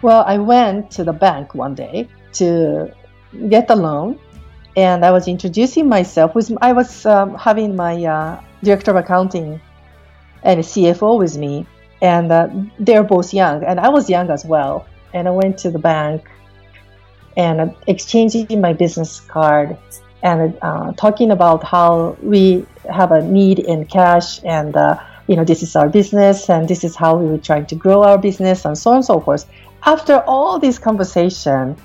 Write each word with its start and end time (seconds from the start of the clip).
Well, 0.00 0.22
I 0.26 0.38
went 0.38 0.92
to 0.92 1.04
the 1.04 1.12
bank 1.12 1.54
one 1.54 1.74
day 1.74 2.08
to 2.34 2.92
get 3.48 3.68
a 3.68 3.74
loan, 3.74 4.18
and 4.76 5.04
I 5.04 5.10
was 5.10 5.26
introducing 5.26 5.88
myself. 5.88 6.36
With 6.36 6.52
I 6.62 6.72
was 6.72 7.04
um, 7.04 7.34
having 7.34 7.74
my 7.74 8.04
uh, 8.04 8.40
director 8.62 8.92
of 8.92 8.96
accounting 8.96 9.60
and 10.44 10.60
CFO 10.60 11.18
with 11.18 11.36
me, 11.36 11.66
and 12.00 12.30
uh, 12.30 12.48
they're 12.78 13.02
both 13.02 13.34
young, 13.34 13.64
and 13.64 13.80
I 13.80 13.88
was 13.88 14.08
young 14.08 14.30
as 14.30 14.44
well. 14.44 14.86
And 15.14 15.26
I 15.26 15.32
went 15.32 15.58
to 15.58 15.70
the 15.70 15.78
bank 15.80 16.28
and 17.38 17.74
exchanging 17.86 18.60
my 18.60 18.72
business 18.72 19.20
card 19.20 19.78
and 20.24 20.58
uh, 20.60 20.92
talking 20.94 21.30
about 21.30 21.62
how 21.62 22.16
we 22.20 22.66
have 22.92 23.12
a 23.12 23.22
need 23.22 23.60
in 23.60 23.86
cash 23.86 24.42
and 24.44 24.76
uh, 24.76 24.98
you 25.28 25.36
know 25.36 25.44
this 25.44 25.62
is 25.62 25.76
our 25.76 25.88
business 25.88 26.50
and 26.50 26.68
this 26.68 26.82
is 26.82 26.96
how 26.96 27.16
we 27.16 27.26
were 27.30 27.38
trying 27.38 27.64
to 27.64 27.76
grow 27.76 28.02
our 28.02 28.18
business 28.18 28.64
and 28.64 28.76
so 28.76 28.90
on 28.90 28.96
and 28.96 29.04
so 29.04 29.20
forth. 29.20 29.48
After 29.84 30.18
all 30.26 30.58
this 30.58 30.78
conversation 30.78 31.76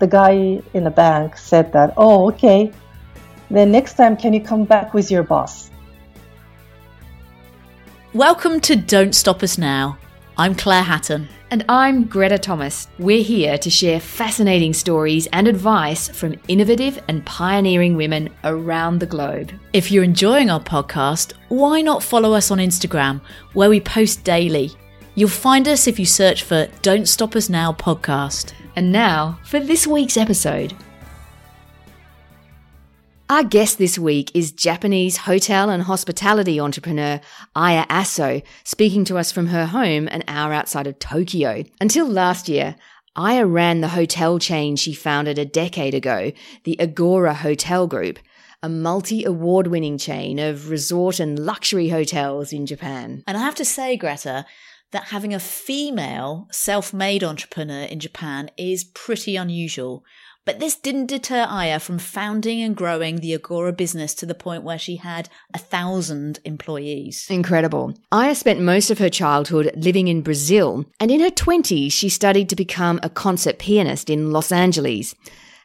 the 0.00 0.08
guy 0.08 0.60
in 0.74 0.84
the 0.84 0.90
bank 0.90 1.36
said 1.38 1.72
that 1.72 1.94
oh 1.96 2.28
okay. 2.32 2.72
Then 3.48 3.70
next 3.70 3.94
time 3.94 4.16
can 4.16 4.32
you 4.32 4.40
come 4.40 4.64
back 4.64 4.92
with 4.92 5.10
your 5.10 5.22
boss? 5.22 5.70
Welcome 8.12 8.60
to 8.62 8.74
don't 8.74 9.14
stop 9.14 9.44
us 9.44 9.56
now 9.56 9.98
i'm 10.40 10.54
claire 10.54 10.82
hatton 10.82 11.28
and 11.52 11.64
I'm 11.68 12.04
Greta 12.04 12.38
Thomas. 12.38 12.86
We're 13.00 13.24
here 13.24 13.58
to 13.58 13.68
share 13.68 13.98
fascinating 13.98 14.72
stories 14.72 15.26
and 15.32 15.48
advice 15.48 16.08
from 16.08 16.38
innovative 16.46 17.02
and 17.08 17.26
pioneering 17.26 17.96
women 17.96 18.30
around 18.44 19.00
the 19.00 19.06
globe. 19.06 19.52
If 19.72 19.90
you're 19.90 20.04
enjoying 20.04 20.48
our 20.48 20.60
podcast, 20.60 21.32
why 21.48 21.82
not 21.82 22.04
follow 22.04 22.34
us 22.34 22.52
on 22.52 22.58
Instagram, 22.58 23.20
where 23.52 23.68
we 23.68 23.80
post 23.80 24.22
daily? 24.22 24.70
You'll 25.16 25.28
find 25.28 25.66
us 25.66 25.88
if 25.88 25.98
you 25.98 26.06
search 26.06 26.44
for 26.44 26.68
Don't 26.82 27.08
Stop 27.08 27.34
Us 27.34 27.48
Now 27.48 27.72
podcast. 27.72 28.52
And 28.76 28.92
now 28.92 29.40
for 29.44 29.58
this 29.58 29.88
week's 29.88 30.16
episode. 30.16 30.72
Our 33.30 33.44
guest 33.44 33.78
this 33.78 33.96
week 33.96 34.32
is 34.34 34.50
Japanese 34.50 35.18
hotel 35.18 35.70
and 35.70 35.84
hospitality 35.84 36.58
entrepreneur 36.58 37.20
Aya 37.54 37.86
Aso, 37.86 38.42
speaking 38.64 39.04
to 39.04 39.18
us 39.18 39.30
from 39.30 39.46
her 39.46 39.66
home 39.66 40.08
an 40.08 40.24
hour 40.26 40.52
outside 40.52 40.88
of 40.88 40.98
Tokyo. 40.98 41.62
Until 41.80 42.08
last 42.08 42.48
year, 42.48 42.74
Aya 43.14 43.46
ran 43.46 43.82
the 43.82 43.90
hotel 43.90 44.40
chain 44.40 44.74
she 44.74 44.92
founded 44.92 45.38
a 45.38 45.44
decade 45.44 45.94
ago, 45.94 46.32
the 46.64 46.76
Agora 46.80 47.34
Hotel 47.34 47.86
Group, 47.86 48.18
a 48.64 48.68
multi 48.68 49.22
award 49.22 49.68
winning 49.68 49.96
chain 49.96 50.40
of 50.40 50.68
resort 50.68 51.20
and 51.20 51.38
luxury 51.38 51.90
hotels 51.90 52.52
in 52.52 52.66
Japan. 52.66 53.22
And 53.28 53.36
I 53.36 53.42
have 53.42 53.54
to 53.54 53.64
say, 53.64 53.96
Greta, 53.96 54.44
that 54.90 55.04
having 55.04 55.32
a 55.32 55.38
female 55.38 56.48
self 56.50 56.92
made 56.92 57.22
entrepreneur 57.22 57.84
in 57.84 58.00
Japan 58.00 58.50
is 58.56 58.82
pretty 58.82 59.36
unusual. 59.36 60.04
But 60.46 60.58
this 60.58 60.74
didn't 60.74 61.06
deter 61.06 61.46
Aya 61.48 61.78
from 61.80 61.98
founding 61.98 62.62
and 62.62 62.74
growing 62.74 63.16
the 63.16 63.34
Agora 63.34 63.72
business 63.72 64.14
to 64.14 64.26
the 64.26 64.34
point 64.34 64.64
where 64.64 64.78
she 64.78 64.96
had 64.96 65.28
a 65.52 65.58
thousand 65.58 66.40
employees. 66.44 67.26
Incredible. 67.28 67.94
Aya 68.10 68.34
spent 68.34 68.60
most 68.60 68.90
of 68.90 68.98
her 68.98 69.10
childhood 69.10 69.70
living 69.76 70.08
in 70.08 70.22
Brazil, 70.22 70.86
and 70.98 71.10
in 71.10 71.20
her 71.20 71.30
20s, 71.30 71.92
she 71.92 72.08
studied 72.08 72.48
to 72.48 72.56
become 72.56 72.98
a 73.02 73.10
concert 73.10 73.58
pianist 73.58 74.08
in 74.08 74.32
Los 74.32 74.50
Angeles. 74.50 75.14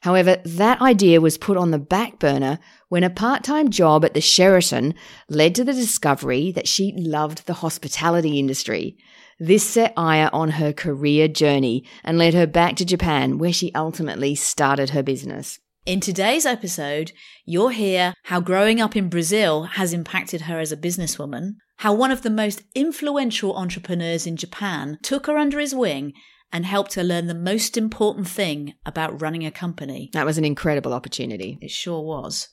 However, 0.02 0.38
that 0.46 0.81
idea 0.81 1.19
was 1.19 1.36
put 1.38 1.57
on 1.57 1.72
the 1.72 1.80
back 1.80 2.19
burner 2.19 2.59
when 2.90 3.03
a 3.03 3.09
part 3.09 3.44
time 3.44 3.72
job 3.72 4.06
at 4.06 4.13
the 4.13 4.22
Sheraton 4.22 4.94
led 5.30 5.56
to 5.56 5.63
the 5.63 5.74
discovery 5.74 6.52
that 6.52 6.68
she 6.68 6.94
loved 6.96 7.47
the 7.47 7.53
hospitality 7.53 8.38
industry. 8.38 8.97
This 9.38 9.68
set 9.68 9.91
Aya 9.97 10.29
on 10.31 10.51
her 10.51 10.72
career 10.72 11.28
journey 11.28 11.84
and 12.06 12.18
led 12.18 12.34
her 12.34 12.47
back 12.47 12.78
to 12.78 12.85
Japan, 12.85 13.38
where 13.38 13.51
she 13.51 13.73
ultimately 13.73 14.34
started 14.34 14.91
her 14.91 15.03
business. 15.03 15.59
In 15.85 16.00
today's 16.00 16.46
episode, 16.46 17.12
you'll 17.44 17.68
hear 17.68 18.13
how 18.24 18.40
growing 18.40 18.79
up 18.79 18.95
in 18.95 19.09
Brazil 19.09 19.63
has 19.63 19.91
impacted 19.91 20.44
her 20.44 20.59
as 20.59 20.72
a 20.72 20.78
businesswoman, 20.78 21.56
how 21.78 21.94
one 21.94 22.12
of 22.12 22.22
the 22.22 22.29
most 22.29 22.63
influential 22.74 23.57
entrepreneurs 23.57 24.25
in 24.25 24.38
Japan 24.38 24.97
took 25.03 25.28
her 25.28 25.38
under 25.38 25.59
his 25.59 25.75
wing 25.75 26.13
and 26.53 26.66
helped 26.66 26.94
her 26.94 27.03
learn 27.03 27.28
the 27.28 27.35
most 27.35 27.75
important 27.75 28.29
thing 28.29 28.74
about 28.85 29.22
running 29.22 29.45
a 29.45 29.51
company. 29.51 30.09
That 30.13 30.25
was 30.25 30.38
an 30.38 30.45
incredible 30.45 30.94
opportunity. 30.94 31.59
It 31.62 31.72
sure 31.72 32.01
was. 32.01 32.47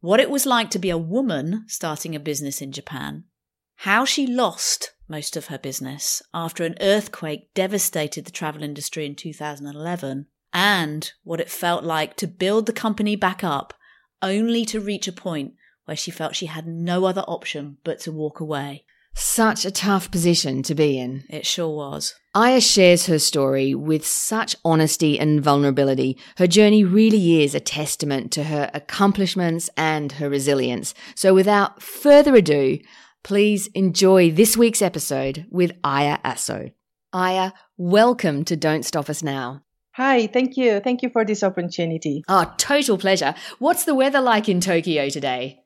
What 0.00 0.18
it 0.18 0.30
was 0.30 0.46
like 0.46 0.70
to 0.70 0.78
be 0.78 0.88
a 0.88 0.96
woman 0.96 1.64
starting 1.68 2.16
a 2.16 2.20
business 2.20 2.62
in 2.62 2.72
Japan, 2.72 3.24
how 3.76 4.06
she 4.06 4.26
lost 4.26 4.92
most 5.10 5.36
of 5.36 5.46
her 5.46 5.58
business 5.58 6.22
after 6.32 6.64
an 6.64 6.76
earthquake 6.80 7.52
devastated 7.52 8.24
the 8.24 8.30
travel 8.30 8.62
industry 8.62 9.04
in 9.04 9.14
2011, 9.14 10.26
and 10.52 11.12
what 11.24 11.40
it 11.40 11.50
felt 11.50 11.84
like 11.84 12.16
to 12.16 12.26
build 12.26 12.66
the 12.66 12.72
company 12.72 13.16
back 13.16 13.44
up 13.44 13.74
only 14.22 14.64
to 14.64 14.80
reach 14.80 15.08
a 15.08 15.12
point 15.12 15.54
where 15.84 15.96
she 15.96 16.10
felt 16.10 16.36
she 16.36 16.46
had 16.46 16.66
no 16.66 17.04
other 17.04 17.22
option 17.22 17.78
but 17.84 17.98
to 18.00 18.12
walk 18.12 18.40
away. 18.40 18.84
Such 19.14 19.64
a 19.64 19.72
tough 19.72 20.10
position 20.10 20.62
to 20.62 20.74
be 20.74 20.98
in. 20.98 21.24
It 21.28 21.44
sure 21.44 21.74
was. 21.74 22.14
Aya 22.32 22.60
shares 22.60 23.06
her 23.06 23.18
story 23.18 23.74
with 23.74 24.06
such 24.06 24.54
honesty 24.64 25.18
and 25.18 25.42
vulnerability. 25.42 26.16
Her 26.36 26.46
journey 26.46 26.84
really 26.84 27.42
is 27.42 27.54
a 27.54 27.60
testament 27.60 28.30
to 28.32 28.44
her 28.44 28.70
accomplishments 28.72 29.68
and 29.76 30.12
her 30.12 30.30
resilience. 30.30 30.94
So 31.16 31.34
without 31.34 31.82
further 31.82 32.36
ado, 32.36 32.78
Please 33.22 33.66
enjoy 33.68 34.30
this 34.30 34.56
week's 34.56 34.80
episode 34.80 35.46
with 35.50 35.72
Aya 35.84 36.18
Aso. 36.24 36.72
Aya, 37.12 37.52
welcome 37.76 38.44
to 38.44 38.56
Don't 38.56 38.84
Stop 38.84 39.10
Us 39.10 39.22
Now. 39.22 39.62
Hi, 39.92 40.26
thank 40.26 40.56
you. 40.56 40.80
Thank 40.80 41.02
you 41.02 41.10
for 41.10 41.24
this 41.24 41.42
opportunity. 41.42 42.22
Oh, 42.28 42.50
total 42.56 42.96
pleasure. 42.96 43.34
What's 43.58 43.84
the 43.84 43.94
weather 43.94 44.22
like 44.22 44.48
in 44.48 44.60
Tokyo 44.60 45.10
today? 45.10 45.60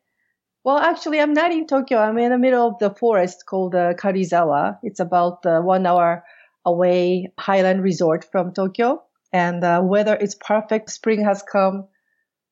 Well, 0.65 0.79
actually, 0.79 1.21
I'm 1.21 1.33
not 1.33 1.53
in 1.53 1.67
Tokyo. 1.67 1.99
I'm 1.99 2.19
in 2.19 2.33
the 2.33 2.39
middle 2.39 2.67
of 2.67 2.79
the 2.81 2.91
forest 2.91 3.45
called 3.47 3.75
uh, 3.75 3.95
Karuizawa. 3.95 4.79
It's 4.83 4.99
about 4.99 5.47
uh, 5.47 5.61
one 5.61 5.87
hour 5.87 6.25
away, 6.65 7.33
highland 7.39 7.85
resort 7.85 8.25
from 8.33 8.53
Tokyo. 8.53 9.03
And 9.33 9.63
uh, 9.63 9.81
weather 9.85 10.17
is 10.17 10.35
perfect. 10.35 10.91
Spring 10.91 11.23
has 11.23 11.43
come 11.43 11.87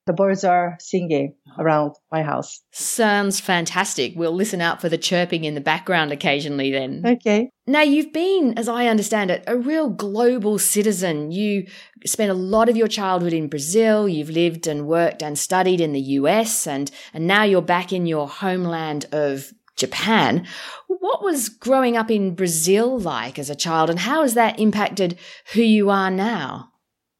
the 0.05 0.13
birds 0.13 0.43
are 0.43 0.77
singing 0.79 1.35
around 1.57 1.93
my 2.11 2.23
house. 2.23 2.61
Sounds 2.71 3.39
fantastic. 3.39 4.13
We'll 4.15 4.33
listen 4.33 4.61
out 4.61 4.81
for 4.81 4.89
the 4.89 4.97
chirping 4.97 5.45
in 5.45 5.55
the 5.55 5.61
background 5.61 6.11
occasionally 6.11 6.71
then. 6.71 7.03
Okay. 7.05 7.49
Now, 7.65 7.81
you've 7.81 8.11
been, 8.11 8.57
as 8.57 8.67
I 8.67 8.87
understand 8.87 9.31
it, 9.31 9.43
a 9.47 9.57
real 9.57 9.89
global 9.89 10.59
citizen. 10.59 11.31
You 11.31 11.67
spent 12.05 12.31
a 12.31 12.35
lot 12.35 12.67
of 12.67 12.75
your 12.75 12.89
childhood 12.89 13.33
in 13.33 13.47
Brazil. 13.47 14.09
You've 14.09 14.29
lived 14.29 14.67
and 14.67 14.87
worked 14.87 15.23
and 15.23 15.39
studied 15.39 15.79
in 15.79 15.93
the 15.93 16.01
US, 16.01 16.67
and, 16.67 16.91
and 17.13 17.25
now 17.25 17.43
you're 17.43 17.61
back 17.61 17.93
in 17.93 18.05
your 18.05 18.27
homeland 18.27 19.05
of 19.13 19.53
Japan. 19.77 20.45
What 20.87 21.23
was 21.23 21.49
growing 21.49 21.95
up 21.95 22.11
in 22.11 22.35
Brazil 22.35 22.99
like 22.99 23.39
as 23.39 23.49
a 23.49 23.55
child, 23.55 23.89
and 23.89 23.99
how 23.99 24.23
has 24.23 24.33
that 24.33 24.59
impacted 24.59 25.17
who 25.53 25.61
you 25.61 25.89
are 25.89 26.11
now? 26.11 26.72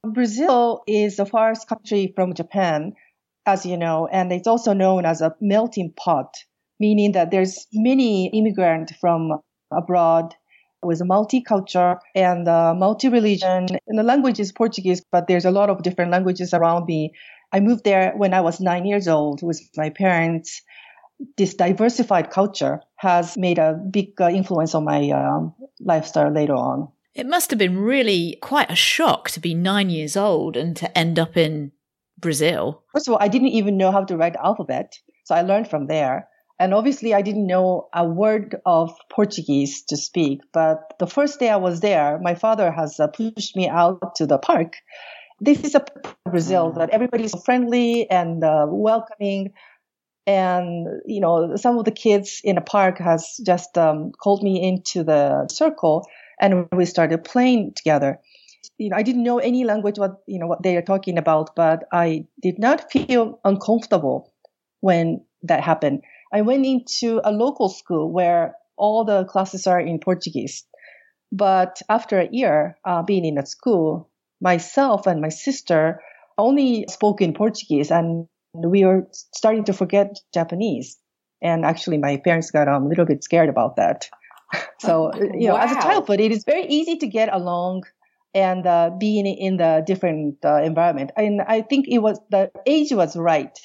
Brazil 0.05 0.83
is 0.87 1.15
the 1.17 1.25
farthest 1.25 1.67
country 1.67 2.11
from 2.15 2.33
Japan, 2.33 2.93
as 3.45 3.65
you 3.65 3.77
know, 3.77 4.07
and 4.07 4.31
it's 4.31 4.47
also 4.47 4.73
known 4.73 5.05
as 5.05 5.21
a 5.21 5.35
melting 5.41 5.93
pot, 5.95 6.35
meaning 6.79 7.13
that 7.13 7.31
there's 7.31 7.67
many 7.73 8.27
immigrants 8.27 8.93
from 8.99 9.41
abroad 9.71 10.35
with 10.83 10.99
multicultural 11.01 11.99
and 12.15 12.47
uh, 12.47 12.73
multi-religion. 12.73 13.67
And 13.87 13.97
the 13.97 14.03
language 14.03 14.39
is 14.39 14.51
Portuguese, 14.51 15.01
but 15.11 15.27
there's 15.27 15.45
a 15.45 15.51
lot 15.51 15.69
of 15.69 15.83
different 15.83 16.11
languages 16.11 16.53
around 16.53 16.85
me. 16.85 17.13
I 17.53 17.61
moved 17.61 17.85
there 17.85 18.13
when 18.17 18.33
I 18.33 18.41
was 18.41 18.59
nine 18.59 18.85
years 18.85 19.07
old 19.07 19.41
with 19.41 19.61
my 19.77 19.89
parents. 19.89 20.61
This 21.37 21.53
diversified 21.55 22.29
culture 22.31 22.81
has 22.97 23.37
made 23.37 23.59
a 23.59 23.73
big 23.73 24.19
uh, 24.19 24.29
influence 24.29 24.75
on 24.75 24.85
my 24.85 25.09
um, 25.11 25.55
lifestyle 25.79 26.31
later 26.31 26.55
on. 26.55 26.92
It 27.15 27.27
must 27.27 27.51
have 27.51 27.59
been 27.59 27.77
really 27.77 28.39
quite 28.41 28.71
a 28.71 28.75
shock 28.75 29.29
to 29.31 29.39
be 29.39 29.53
nine 29.53 29.91
years 29.91 30.17
old 30.17 30.57
and 30.57 30.75
to 30.77 30.97
end 30.97 31.19
up 31.19 31.37
in 31.37 31.71
Brazil. 32.17 32.83
First 32.91 33.07
of 33.07 33.13
all, 33.13 33.19
I 33.21 33.27
didn't 33.27 33.49
even 33.49 33.77
know 33.77 33.91
how 33.91 34.03
to 34.03 34.17
write 34.17 34.33
the 34.33 34.43
alphabet. 34.43 34.97
So 35.25 35.35
I 35.35 35.41
learned 35.41 35.69
from 35.69 35.85
there. 35.85 36.27
And 36.59 36.73
obviously, 36.73 37.13
I 37.13 37.21
didn't 37.21 37.45
know 37.45 37.87
a 37.93 38.05
word 38.05 38.55
of 38.65 38.91
Portuguese 39.11 39.83
to 39.89 39.97
speak. 39.97 40.41
But 40.53 40.93
the 40.97 41.07
first 41.07 41.39
day 41.39 41.49
I 41.49 41.57
was 41.57 41.81
there, 41.81 42.19
my 42.21 42.33
father 42.33 42.71
has 42.71 42.99
uh, 42.99 43.07
pushed 43.07 43.55
me 43.55 43.67
out 43.67 44.15
to 44.15 44.25
the 44.25 44.37
park. 44.37 44.77
This 45.39 45.61
is 45.61 45.75
a 45.75 45.85
Brazil 46.25 46.71
that 46.73 46.89
everybody's 46.89 47.35
friendly 47.43 48.09
and 48.09 48.43
uh, 48.43 48.65
welcoming. 48.69 49.53
And, 50.25 50.87
you 51.05 51.19
know, 51.19 51.57
some 51.57 51.77
of 51.77 51.85
the 51.85 51.91
kids 51.91 52.39
in 52.43 52.55
the 52.55 52.61
park 52.61 52.97
has 52.97 53.39
just 53.45 53.77
um, 53.77 54.13
called 54.13 54.41
me 54.41 54.63
into 54.63 55.03
the 55.03 55.47
circle 55.51 56.07
and 56.39 56.67
we 56.71 56.85
started 56.85 57.23
playing 57.23 57.73
together. 57.75 58.19
You 58.77 58.89
know, 58.89 58.97
I 58.97 59.03
didn't 59.03 59.23
know 59.23 59.39
any 59.39 59.65
language 59.65 59.99
what, 59.99 60.23
you 60.27 60.39
know, 60.39 60.47
what 60.47 60.63
they 60.63 60.77
are 60.77 60.81
talking 60.81 61.17
about, 61.17 61.55
but 61.55 61.83
I 61.91 62.25
did 62.41 62.59
not 62.59 62.91
feel 62.91 63.39
uncomfortable 63.43 64.33
when 64.81 65.25
that 65.43 65.61
happened. 65.61 66.01
I 66.33 66.41
went 66.41 66.65
into 66.65 67.21
a 67.23 67.31
local 67.31 67.69
school 67.69 68.11
where 68.11 68.55
all 68.77 69.05
the 69.05 69.25
classes 69.25 69.67
are 69.67 69.79
in 69.79 69.99
Portuguese. 69.99 70.65
But 71.31 71.81
after 71.89 72.19
a 72.19 72.29
year 72.31 72.77
uh, 72.85 73.03
being 73.03 73.25
in 73.25 73.37
a 73.37 73.45
school, 73.45 74.09
myself 74.41 75.07
and 75.07 75.21
my 75.21 75.29
sister 75.29 76.01
only 76.37 76.85
spoke 76.89 77.21
in 77.21 77.33
Portuguese 77.33 77.91
and 77.91 78.27
we 78.53 78.85
were 78.85 79.07
starting 79.33 79.63
to 79.65 79.73
forget 79.73 80.19
Japanese. 80.33 80.97
And 81.41 81.65
actually, 81.65 81.97
my 81.97 82.17
parents 82.17 82.51
got 82.51 82.67
um, 82.67 82.85
a 82.85 82.87
little 82.87 83.05
bit 83.05 83.23
scared 83.23 83.49
about 83.49 83.75
that. 83.75 84.09
So, 84.79 85.11
you 85.15 85.47
know, 85.47 85.55
wow. 85.55 85.61
as 85.61 85.71
a 85.71 85.81
childhood, 85.81 86.19
it 86.19 86.31
is 86.31 86.43
very 86.43 86.65
easy 86.65 86.97
to 86.97 87.07
get 87.07 87.33
along 87.33 87.83
and 88.33 88.65
uh, 88.65 88.91
being 88.99 89.25
in 89.25 89.57
the 89.57 89.83
different 89.85 90.37
uh, 90.43 90.61
environment. 90.61 91.11
And 91.15 91.41
I 91.41 91.61
think 91.61 91.87
it 91.87 91.99
was 91.99 92.19
the 92.29 92.51
age 92.65 92.91
was 92.91 93.15
right 93.15 93.57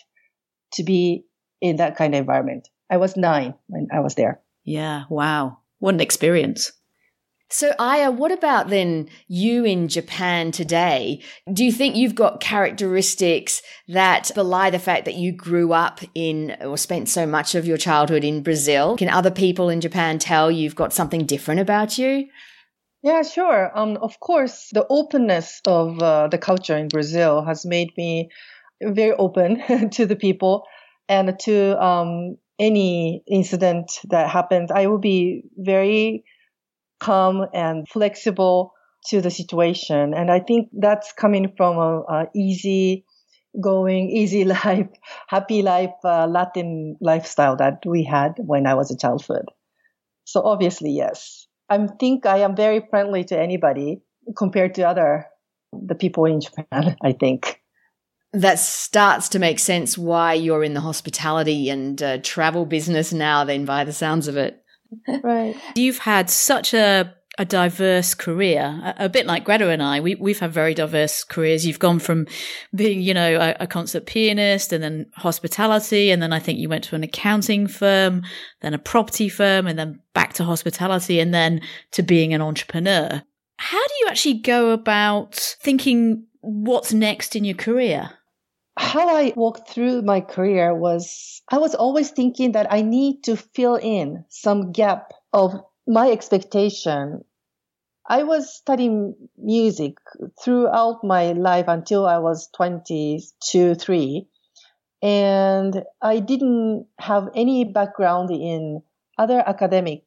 to 0.75 0.83
be 0.83 1.25
in 1.61 1.77
that 1.77 1.97
kind 1.97 2.15
of 2.15 2.21
environment. 2.21 2.69
I 2.91 2.99
was 2.99 3.17
nine 3.17 3.55
when 3.67 3.89
I 3.93 4.01
was 4.01 4.15
there. 4.15 4.41
Yeah. 4.65 5.05
Wow. 5.09 5.59
What 5.79 5.95
an 5.95 6.01
experience. 6.01 6.73
So, 7.51 7.73
Aya, 7.79 8.11
what 8.11 8.31
about 8.31 8.69
then 8.69 9.09
you 9.27 9.65
in 9.65 9.89
Japan 9.89 10.53
today? 10.53 11.23
Do 11.51 11.65
you 11.65 11.73
think 11.73 11.97
you've 11.97 12.15
got 12.15 12.41
characteristics 12.41 13.63
that 13.89 14.31
belie 14.35 14.69
the 14.69 14.79
fact 14.79 15.07
that 15.07 15.15
you 15.15 15.33
grew 15.33 15.73
up 15.73 16.01
in 16.15 16.59
or 16.61 16.77
spent 16.77 17.09
so 17.09 17.27
much 17.27 17.55
of 17.55 17.67
your 17.67 17.79
childhood 17.79 18.23
in 18.23 18.43
Brazil? 18.43 18.99
Can 18.99 19.09
other 19.09 19.31
people 19.31 19.71
in 19.71 19.81
Japan 19.81 20.19
tell 20.19 20.51
you've 20.51 20.77
got 20.77 20.93
something 20.93 21.25
different 21.25 21.61
about 21.61 21.97
you? 21.97 22.29
Yeah, 23.03 23.23
sure. 23.23 23.71
Um, 23.75 23.97
of 24.03 24.21
course, 24.21 24.69
the 24.73 24.87
openness 24.91 25.63
of 25.67 26.03
uh, 26.03 26.29
the 26.29 26.39
culture 26.39 26.77
in 26.77 26.89
Brazil 26.89 27.43
has 27.45 27.65
made 27.65 27.97
me 27.97 28.29
very 28.83 29.13
open 29.13 29.91
to 29.93 30.05
the 30.05 30.17
people 30.17 30.65
and 31.09 31.39
to 31.41 31.83
um, 31.83 32.37
any 32.59 33.23
incident 33.27 33.91
that 34.11 34.29
happens. 34.29 34.71
I 34.71 34.87
will 34.89 34.99
be 34.99 35.45
very 35.57 36.25
calm 37.01 37.47
and 37.53 37.89
flexible 37.89 38.73
to 39.07 39.21
the 39.21 39.31
situation. 39.31 40.15
And 40.15 40.31
I 40.31 40.41
think 40.41 40.69
that's 40.73 41.13
coming 41.13 41.53
from 41.57 41.77
a, 41.79 42.01
a 42.01 42.27
easy 42.35 43.05
going, 43.61 44.11
easy 44.15 44.45
life, 44.45 44.89
happy 45.29 45.63
life, 45.63 45.95
uh, 46.05 46.27
Latin 46.27 46.97
lifestyle 47.01 47.57
that 47.57 47.83
we 47.87 48.05
had 48.05 48.35
when 48.39 48.67
I 48.67 48.75
was 48.75 48.91
a 48.91 48.97
childhood. 48.97 49.47
So 50.25 50.43
obviously, 50.43 50.91
yes. 50.91 51.47
I 51.71 51.87
think 51.87 52.27
I 52.27 52.39
am 52.39 52.57
very 52.57 52.83
friendly 52.89 53.25
to 53.25 53.39
anybody 53.39 54.03
compared 54.37 54.75
to 54.77 54.83
other 54.83 55.27
the 55.73 55.95
people 55.95 56.25
in 56.25 56.41
Japan, 56.41 56.97
I 57.03 57.13
think. 57.13 57.61
That 58.35 58.59
starts 58.59 59.31
to 59.31 59.39
make 59.39 59.59
sense 59.59 59.97
why 59.97 60.35
you're 60.35 60.63
in 60.63 60.75
the 60.75 60.83
hospitality 60.83 61.71
and 61.71 62.03
uh, 62.03 62.19
travel 62.23 62.67
business 62.67 63.13
now, 63.13 63.45
then, 63.45 63.65
by 63.65 63.85
the 63.85 63.93
sounds 63.93 64.29
of 64.29 64.37
it. 64.37 64.63
Right. 65.23 65.57
You've 65.75 65.99
had 65.99 66.31
such 66.31 66.75
a 66.75 67.15
a 67.39 67.45
diverse 67.45 68.15
career, 68.15 68.81
a, 68.83 69.05
a, 69.05 69.09
bit 69.09 69.25
like 69.25 69.45
Greta 69.45 69.71
and 69.71 69.81
I. 69.81 70.01
We, 70.01 70.17
we've 70.17 70.41
had 70.41 70.53
very 70.53 70.75
diverse 70.75 71.23
careers. 71.23 71.65
You've 71.65 71.79
gone 71.79 72.01
from 72.01 72.27
being, 72.75 73.01
you 73.01 73.15
know, 73.15 73.37
a, 73.41 73.63
a, 73.63 73.67
concert 73.69 74.07
pianist 74.07 74.73
and 74.73 74.83
then 74.83 75.07
hospitality. 75.15 76.11
And 76.11 76.21
then 76.21 76.33
I 76.33 76.41
think 76.41 76.59
you 76.59 76.69
went 76.69 76.83
to 76.85 76.97
an 76.97 77.05
accounting 77.05 77.69
firm, 77.69 78.25
then 78.61 78.75
a 78.75 78.79
property 78.79 79.29
firm, 79.29 79.69
and 79.69 79.79
then 79.79 80.01
back 80.15 80.33
to 80.35 80.45
hospitality 80.45 81.21
and 81.21 81.33
then 81.33 81.61
to 81.93 82.03
being 82.03 82.35
an 82.35 82.43
entrepreneur. 82.43 83.23
How 83.59 83.87
do 83.87 83.95
you 84.01 84.09
actually 84.09 84.41
go 84.41 84.71
about 84.71 85.37
thinking 85.37 86.27
what's 86.41 86.93
next 86.93 87.37
in 87.37 87.45
your 87.45 87.57
career? 87.57 88.18
How 88.79 89.09
I 89.09 89.33
walked 89.35 89.69
through 89.69 90.03
my 90.03 90.21
career 90.21 90.75
was 90.75 91.43
I 91.51 91.59
was 91.59 91.75
always 91.75 92.11
thinking 92.11 92.53
that 92.53 92.73
I 92.73 92.83
need 92.83 93.25
to 93.25 93.37
fill 93.37 93.75
in 93.75 94.25
some 94.29 94.73
gap 94.73 95.13
of 95.33 95.55
my 95.87 96.11
expectation. 96.11 97.25
I 98.09 98.23
was 98.23 98.55
studying 98.55 99.15
music 99.37 99.99
throughout 100.43 101.05
my 101.05 101.33
life 101.33 101.67
until 101.69 102.07
I 102.07 102.19
was 102.19 102.49
22, 102.57 103.75
3. 103.75 104.27
And 105.03 105.85
I 106.01 106.21
didn't 106.21 106.87
have 106.99 107.29
any 107.35 107.65
background 107.65 108.31
in 108.31 108.83
other 109.19 109.43
academic 109.47 110.05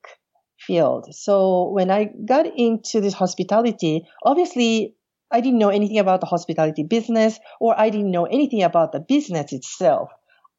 field. 0.57 1.13
So 1.13 1.69
when 1.69 1.91
I 1.91 2.05
got 2.05 2.45
into 2.45 3.01
this 3.01 3.13
hospitality, 3.13 4.07
obviously 4.23 4.95
I 5.31 5.41
didn't 5.41 5.59
know 5.59 5.69
anything 5.69 5.99
about 5.99 6.21
the 6.21 6.27
hospitality 6.27 6.83
business 6.83 7.39
or 7.59 7.79
I 7.79 7.89
didn't 7.89 8.11
know 8.11 8.25
anything 8.25 8.63
about 8.63 8.91
the 8.91 8.99
business 8.99 9.53
itself. 9.53 10.09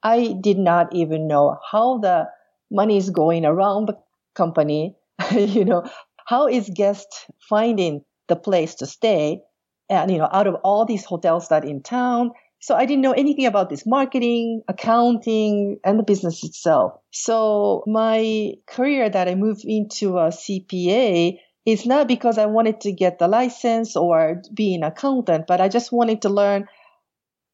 I 0.02 0.34
did 0.40 0.58
not 0.58 0.94
even 0.94 1.28
know 1.28 1.58
how 1.70 1.98
the 1.98 2.28
money 2.70 2.96
is 2.96 3.10
going 3.10 3.44
around 3.44 3.86
the 3.86 3.98
company. 4.34 4.96
you 5.32 5.64
know, 5.64 5.84
how 6.26 6.48
is 6.48 6.70
guest 6.74 7.06
finding 7.48 8.02
the 8.28 8.36
place 8.36 8.76
to 8.76 8.86
stay? 8.86 9.42
And, 9.88 10.10
you 10.10 10.18
know, 10.18 10.28
out 10.32 10.46
of 10.46 10.54
all 10.64 10.84
these 10.84 11.04
hotels 11.04 11.48
that 11.48 11.64
in 11.64 11.82
town. 11.82 12.30
So 12.60 12.76
I 12.76 12.86
didn't 12.86 13.02
know 13.02 13.12
anything 13.12 13.46
about 13.46 13.70
this 13.70 13.84
marketing, 13.84 14.62
accounting, 14.68 15.78
and 15.84 15.98
the 15.98 16.04
business 16.04 16.44
itself. 16.44 16.92
So 17.10 17.82
my 17.86 18.52
career 18.68 19.10
that 19.10 19.28
I 19.28 19.34
moved 19.34 19.64
into 19.64 20.18
a 20.18 20.28
CPA 20.28 21.38
it's 21.64 21.86
not 21.86 22.08
because 22.08 22.38
I 22.38 22.46
wanted 22.46 22.80
to 22.82 22.92
get 22.92 23.18
the 23.18 23.28
license 23.28 23.96
or 23.96 24.42
be 24.52 24.74
an 24.74 24.82
accountant, 24.82 25.46
but 25.46 25.60
I 25.60 25.68
just 25.68 25.92
wanted 25.92 26.22
to 26.22 26.28
learn 26.28 26.66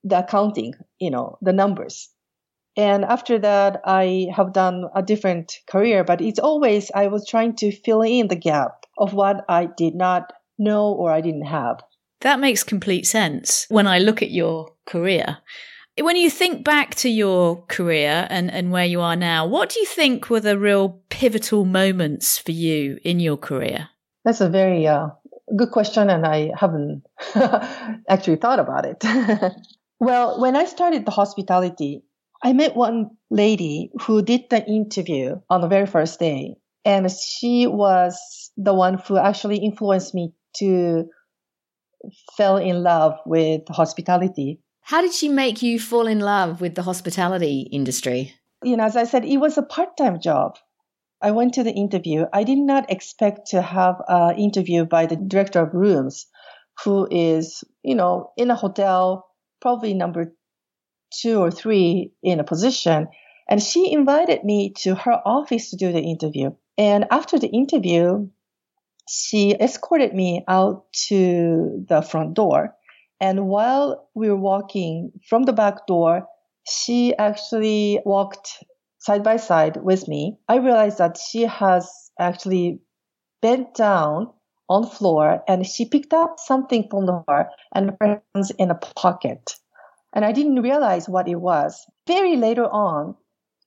the 0.04 0.20
accounting, 0.20 0.74
you 0.98 1.10
know, 1.10 1.38
the 1.42 1.52
numbers. 1.52 2.08
And 2.76 3.04
after 3.04 3.38
that, 3.40 3.80
I 3.84 4.28
have 4.34 4.52
done 4.52 4.84
a 4.94 5.02
different 5.02 5.58
career, 5.68 6.04
but 6.04 6.20
it's 6.20 6.38
always 6.38 6.90
I 6.94 7.08
was 7.08 7.26
trying 7.26 7.56
to 7.56 7.72
fill 7.72 8.02
in 8.02 8.28
the 8.28 8.36
gap 8.36 8.86
of 8.96 9.12
what 9.12 9.44
I 9.48 9.66
did 9.66 9.94
not 9.94 10.32
know 10.58 10.92
or 10.92 11.10
I 11.10 11.20
didn't 11.20 11.46
have. 11.46 11.80
That 12.20 12.40
makes 12.40 12.62
complete 12.62 13.06
sense 13.06 13.66
when 13.68 13.86
I 13.86 13.98
look 13.98 14.22
at 14.22 14.30
your 14.30 14.72
career. 14.86 15.38
When 16.00 16.16
you 16.16 16.30
think 16.30 16.64
back 16.64 16.94
to 16.96 17.08
your 17.08 17.64
career 17.66 18.26
and, 18.30 18.50
and 18.50 18.70
where 18.70 18.84
you 18.84 19.00
are 19.00 19.16
now, 19.16 19.46
what 19.46 19.70
do 19.70 19.80
you 19.80 19.86
think 19.86 20.30
were 20.30 20.40
the 20.40 20.58
real 20.58 21.00
pivotal 21.10 21.64
moments 21.64 22.38
for 22.38 22.52
you 22.52 22.98
in 23.02 23.18
your 23.18 23.36
career? 23.36 23.88
That's 24.24 24.40
a 24.40 24.48
very 24.48 24.86
uh, 24.86 25.08
good 25.56 25.70
question, 25.70 26.10
and 26.10 26.26
I 26.26 26.50
haven't 26.54 27.02
actually 28.08 28.36
thought 28.36 28.58
about 28.58 28.84
it. 28.84 29.04
well, 30.00 30.40
when 30.40 30.56
I 30.56 30.64
started 30.64 31.06
the 31.06 31.10
hospitality, 31.10 32.02
I 32.42 32.52
met 32.52 32.76
one 32.76 33.10
lady 33.30 33.90
who 34.02 34.22
did 34.22 34.50
the 34.50 34.64
interview 34.66 35.40
on 35.50 35.60
the 35.60 35.68
very 35.68 35.86
first 35.86 36.20
day, 36.20 36.56
and 36.84 37.10
she 37.10 37.66
was 37.66 38.50
the 38.56 38.74
one 38.74 38.98
who 38.98 39.16
actually 39.16 39.58
influenced 39.58 40.14
me 40.14 40.32
to 40.56 41.08
fell 42.36 42.56
in 42.56 42.82
love 42.82 43.18
with 43.26 43.62
hospitality. 43.68 44.60
How 44.82 45.02
did 45.02 45.12
she 45.12 45.28
make 45.28 45.62
you 45.62 45.78
fall 45.78 46.06
in 46.06 46.20
love 46.20 46.60
with 46.60 46.74
the 46.74 46.82
hospitality 46.82 47.68
industry? 47.72 48.34
You 48.62 48.76
know, 48.76 48.84
as 48.84 48.96
I 48.96 49.04
said, 49.04 49.24
it 49.24 49.36
was 49.36 49.58
a 49.58 49.62
part-time 49.62 50.20
job. 50.20 50.56
I 51.20 51.32
went 51.32 51.54
to 51.54 51.64
the 51.64 51.72
interview. 51.72 52.26
I 52.32 52.44
did 52.44 52.58
not 52.58 52.90
expect 52.90 53.48
to 53.48 53.62
have 53.62 53.96
an 54.08 54.38
interview 54.38 54.84
by 54.84 55.06
the 55.06 55.16
director 55.16 55.62
of 55.62 55.74
rooms, 55.74 56.26
who 56.84 57.08
is, 57.10 57.64
you 57.82 57.94
know, 57.94 58.32
in 58.36 58.50
a 58.50 58.54
hotel, 58.54 59.26
probably 59.60 59.94
number 59.94 60.32
two 61.10 61.40
or 61.40 61.50
three 61.50 62.12
in 62.22 62.38
a 62.38 62.44
position. 62.44 63.08
And 63.48 63.62
she 63.62 63.92
invited 63.92 64.44
me 64.44 64.72
to 64.78 64.94
her 64.94 65.20
office 65.24 65.70
to 65.70 65.76
do 65.76 65.90
the 65.92 66.02
interview. 66.02 66.50
And 66.76 67.06
after 67.10 67.38
the 67.38 67.48
interview, 67.48 68.28
she 69.08 69.56
escorted 69.58 70.14
me 70.14 70.44
out 70.46 70.92
to 71.08 71.84
the 71.88 72.02
front 72.02 72.34
door. 72.34 72.76
And 73.20 73.48
while 73.48 74.08
we 74.14 74.28
were 74.28 74.36
walking 74.36 75.12
from 75.28 75.44
the 75.44 75.52
back 75.52 75.86
door, 75.86 76.28
she 76.68 77.16
actually 77.16 78.00
walked 78.04 78.62
side 78.98 79.22
by 79.22 79.36
side 79.36 79.76
with 79.82 80.08
me. 80.08 80.38
I 80.48 80.56
realized 80.56 80.98
that 80.98 81.18
she 81.18 81.42
has 81.42 81.90
actually 82.18 82.80
bent 83.40 83.74
down 83.74 84.32
on 84.68 84.82
the 84.82 84.88
floor 84.88 85.42
and 85.48 85.66
she 85.66 85.88
picked 85.88 86.12
up 86.12 86.38
something 86.38 86.88
from 86.90 87.06
the 87.06 87.22
floor 87.24 87.50
and 87.74 87.96
her 88.00 88.22
hands 88.34 88.50
in 88.58 88.70
a 88.70 88.74
pocket. 88.74 89.54
And 90.14 90.24
I 90.24 90.32
didn't 90.32 90.62
realize 90.62 91.08
what 91.08 91.28
it 91.28 91.36
was. 91.36 91.84
Very 92.06 92.36
later 92.36 92.64
on, 92.64 93.14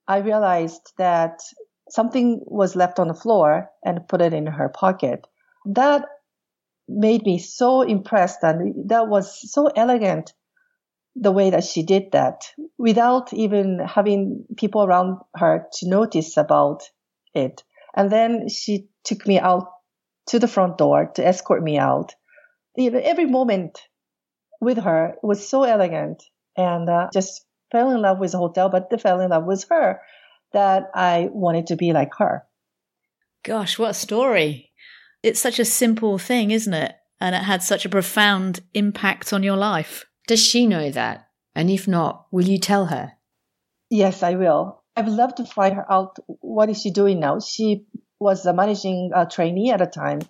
I 0.08 0.18
realized 0.18 0.94
that 0.98 1.42
something 1.90 2.42
was 2.46 2.76
left 2.76 3.00
on 3.00 3.08
the 3.08 3.14
floor 3.14 3.70
and 3.84 4.08
put 4.08 4.22
it 4.22 4.34
in 4.34 4.48
her 4.48 4.70
pocket. 4.70 5.28
That 5.66 6.06
made 6.88 7.24
me 7.24 7.38
so 7.38 7.82
impressed 7.82 8.40
and 8.44 8.90
that 8.90 9.08
was 9.08 9.52
so 9.52 9.68
elegant 9.68 10.34
the 11.16 11.32
way 11.32 11.50
that 11.50 11.64
she 11.64 11.84
did 11.84 12.12
that 12.14 12.44
without 12.78 13.34
even 13.34 13.80
having 13.80 14.46
people 14.58 14.84
around 14.84 15.18
her 15.36 15.68
to 15.74 15.90
notice 15.90 16.38
about 16.38 16.84
it. 17.34 17.64
And 17.96 18.12
then 18.12 18.48
she 18.48 18.88
took 19.04 19.28
me 19.28 19.40
out 19.40 19.68
to 20.28 20.40
the 20.40 20.48
front 20.48 20.78
door 20.78 21.12
to 21.16 21.26
escort 21.26 21.62
me 21.62 21.78
out. 21.78 22.14
You 22.76 22.92
know, 22.92 23.02
every 23.04 23.26
moment 23.26 23.82
with 24.62 24.78
her 24.78 25.16
was 25.22 25.48
so 25.48 25.64
elegant 25.64 26.24
and 26.56 26.90
uh, 26.90 27.10
just 27.14 27.46
fell 27.72 27.92
in 27.92 28.02
love 28.02 28.20
with 28.20 28.32
the 28.32 28.38
hotel, 28.38 28.70
but 28.70 29.02
fell 29.02 29.20
in 29.20 29.32
love 29.32 29.46
with 29.46 29.66
her 29.70 30.00
that 30.54 30.90
I 30.94 31.30
wanted 31.32 31.68
to 31.68 31.76
be 31.76 31.94
like 31.94 32.12
her. 32.18 32.44
Gosh, 33.44 33.80
what 33.80 33.92
a 33.92 33.94
story. 33.96 34.72
It's 35.24 35.40
such 35.40 35.60
a 35.60 35.66
simple 35.66 36.18
thing, 36.18 36.52
isn't 36.52 36.74
it? 36.74 36.96
And 37.20 37.36
it 37.36 37.44
had 37.44 37.64
such 37.64 37.86
a 37.86 37.90
profound 37.90 38.62
impact 38.74 39.34
on 39.34 39.44
your 39.44 39.58
life. 39.58 40.06
Does 40.28 40.44
she 40.44 40.68
know 40.68 40.90
that? 40.92 41.28
And 41.56 41.70
if 41.70 41.88
not, 41.88 42.28
will 42.32 42.46
you 42.46 42.58
tell 42.58 42.86
her? 42.86 43.14
Yes, 43.90 44.24
I 44.24 44.36
will. 44.36 44.82
I 44.96 45.02
would 45.02 45.14
love 45.14 45.36
to 45.36 45.46
find 45.46 45.76
her 45.76 45.92
out. 45.92 46.18
What 46.28 46.70
is 46.70 46.82
she 46.82 46.92
doing 46.92 47.20
now? 47.20 47.40
She 47.40 47.86
was 48.20 48.46
a 48.46 48.54
managing 48.54 49.12
uh, 49.14 49.26
trainee 49.26 49.72
at 49.72 49.82
a 49.82 49.88
time. 49.88 50.22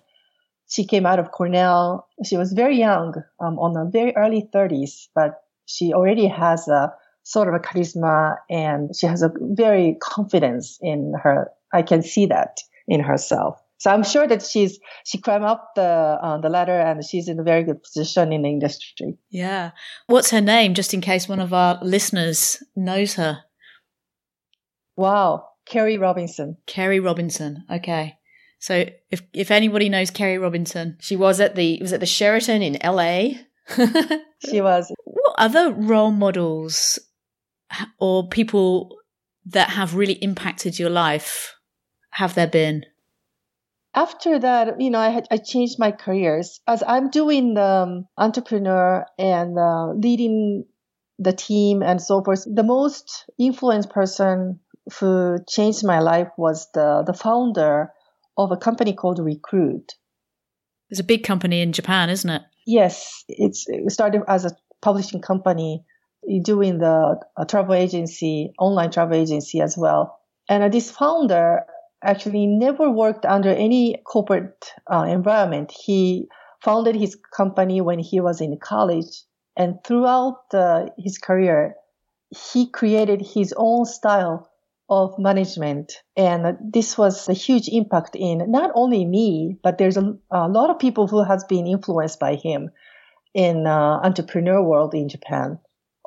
She 0.68 0.84
came 0.84 1.04
out 1.04 1.18
of 1.18 1.32
Cornell. 1.32 2.08
She 2.24 2.36
was 2.36 2.52
very 2.52 2.78
young, 2.78 3.14
um, 3.40 3.58
on 3.58 3.74
the 3.74 3.90
very 3.90 4.16
early 4.16 4.48
30s, 4.54 5.08
but 5.14 5.42
she 5.66 5.92
already 5.92 6.26
has 6.26 6.66
a 6.68 6.92
sort 7.22 7.48
of 7.48 7.54
a 7.54 7.60
charisma 7.60 8.36
and 8.50 8.94
she 8.96 9.06
has 9.06 9.22
a 9.22 9.30
very 9.40 9.96
confidence 10.02 10.78
in 10.80 11.14
her. 11.22 11.50
I 11.72 11.82
can 11.82 12.02
see 12.02 12.26
that 12.26 12.58
in 12.88 13.00
herself. 13.00 13.62
So 13.82 13.90
I'm 13.90 14.04
sure 14.04 14.28
that 14.28 14.44
she's 14.44 14.78
she 15.04 15.18
climbed 15.18 15.42
up 15.42 15.72
the 15.74 15.82
uh, 15.82 16.38
the 16.38 16.48
ladder 16.48 16.78
and 16.78 17.04
she's 17.04 17.26
in 17.26 17.40
a 17.40 17.42
very 17.42 17.64
good 17.64 17.82
position 17.82 18.32
in 18.32 18.42
the 18.42 18.48
industry. 18.48 19.18
Yeah. 19.28 19.72
What's 20.06 20.30
her 20.30 20.40
name, 20.40 20.74
just 20.74 20.94
in 20.94 21.00
case 21.00 21.28
one 21.28 21.40
of 21.40 21.52
our 21.52 21.80
listeners 21.82 22.62
knows 22.76 23.14
her? 23.14 23.42
Wow, 24.94 25.48
Kerry 25.66 25.98
Robinson. 25.98 26.58
Kerry 26.66 27.00
Robinson. 27.00 27.64
Okay. 27.68 28.18
So 28.60 28.84
if 29.10 29.22
if 29.32 29.50
anybody 29.50 29.88
knows 29.88 30.12
Kerry 30.12 30.38
Robinson, 30.38 30.96
she 31.00 31.16
was 31.16 31.40
at 31.40 31.56
the 31.56 31.78
was 31.80 31.92
at 31.92 31.98
the 31.98 32.06
Sheraton 32.06 32.62
in 32.62 32.78
LA. 32.84 33.30
she 34.48 34.60
was. 34.60 34.92
What 35.02 35.34
other 35.38 35.72
role 35.72 36.12
models 36.12 37.00
or 37.98 38.28
people 38.28 38.96
that 39.46 39.70
have 39.70 39.96
really 39.96 40.22
impacted 40.22 40.78
your 40.78 40.90
life 40.90 41.56
have 42.10 42.36
there 42.36 42.46
been? 42.46 42.84
After 43.94 44.38
that, 44.38 44.80
you 44.80 44.90
know, 44.90 44.98
I 44.98 45.10
had, 45.10 45.28
I 45.30 45.36
changed 45.36 45.78
my 45.78 45.92
careers 45.92 46.60
as 46.66 46.82
I'm 46.86 47.10
doing 47.10 47.54
the 47.54 47.62
um, 47.62 48.08
entrepreneur 48.16 49.04
and 49.18 49.58
uh, 49.58 49.92
leading 49.92 50.64
the 51.18 51.32
team 51.32 51.82
and 51.82 52.00
so 52.00 52.22
forth. 52.22 52.44
The 52.46 52.62
most 52.62 53.26
influenced 53.38 53.90
person 53.90 54.60
who 54.98 55.38
changed 55.48 55.84
my 55.84 56.00
life 56.00 56.28
was 56.36 56.68
the, 56.72 57.04
the 57.06 57.12
founder 57.12 57.92
of 58.36 58.50
a 58.50 58.56
company 58.56 58.94
called 58.94 59.18
Recruit. 59.18 59.92
It's 60.90 61.00
a 61.00 61.04
big 61.04 61.24
company 61.24 61.60
in 61.60 61.72
Japan, 61.72 62.10
isn't 62.10 62.28
it? 62.28 62.42
Yes, 62.66 63.24
it's 63.28 63.66
it 63.68 63.90
started 63.90 64.22
as 64.28 64.44
a 64.44 64.56
publishing 64.80 65.20
company 65.20 65.84
doing 66.42 66.78
the 66.78 67.20
travel 67.48 67.74
agency, 67.74 68.52
online 68.58 68.90
travel 68.90 69.16
agency 69.16 69.60
as 69.60 69.76
well. 69.76 70.20
And 70.48 70.72
this 70.72 70.90
founder 70.90 71.64
actually 72.02 72.46
never 72.46 72.90
worked 72.90 73.24
under 73.24 73.50
any 73.50 73.96
corporate 74.04 74.72
uh, 74.92 75.06
environment. 75.08 75.72
He 75.72 76.28
founded 76.62 76.94
his 76.94 77.16
company 77.36 77.80
when 77.80 77.98
he 77.98 78.20
was 78.20 78.40
in 78.40 78.58
college, 78.58 79.22
and 79.56 79.78
throughout 79.84 80.42
uh, 80.54 80.86
his 80.98 81.18
career, 81.18 81.74
he 82.30 82.68
created 82.70 83.20
his 83.20 83.52
own 83.56 83.84
style 83.84 84.48
of 84.88 85.18
management. 85.18 85.94
And 86.16 86.56
this 86.60 86.98
was 86.98 87.28
a 87.28 87.32
huge 87.32 87.68
impact 87.68 88.14
in 88.14 88.50
not 88.50 88.70
only 88.74 89.04
me, 89.04 89.56
but 89.62 89.78
there's 89.78 89.96
a, 89.96 90.16
a 90.30 90.48
lot 90.48 90.70
of 90.70 90.78
people 90.78 91.06
who 91.06 91.22
has 91.24 91.44
been 91.44 91.66
influenced 91.66 92.20
by 92.20 92.34
him 92.36 92.70
in 93.34 93.66
uh, 93.66 94.00
entrepreneur 94.02 94.62
world 94.62 94.94
in 94.94 95.08
Japan. 95.08 95.58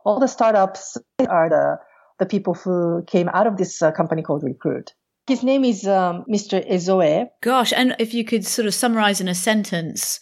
All 0.04 0.20
the 0.20 0.28
startups 0.28 0.98
are 1.28 1.50
the 1.50 1.80
the 2.18 2.26
people 2.26 2.54
who 2.54 3.04
came 3.08 3.30
out 3.30 3.48
of 3.48 3.58
this 3.58 3.82
uh, 3.82 3.92
company 3.92 4.22
called 4.22 4.44
Recruit. 4.44 4.94
His 5.28 5.44
name 5.44 5.66
is 5.66 5.88
um, 5.88 6.24
Mr. 6.30 6.64
Ezoe. 6.70 7.30
Gosh, 7.42 7.74
and 7.74 7.96
if 7.98 8.14
you 8.14 8.24
could 8.24 8.46
sort 8.46 8.68
of 8.68 8.74
summarize 8.74 9.20
in 9.20 9.28
a 9.28 9.36
sentence 9.36 10.20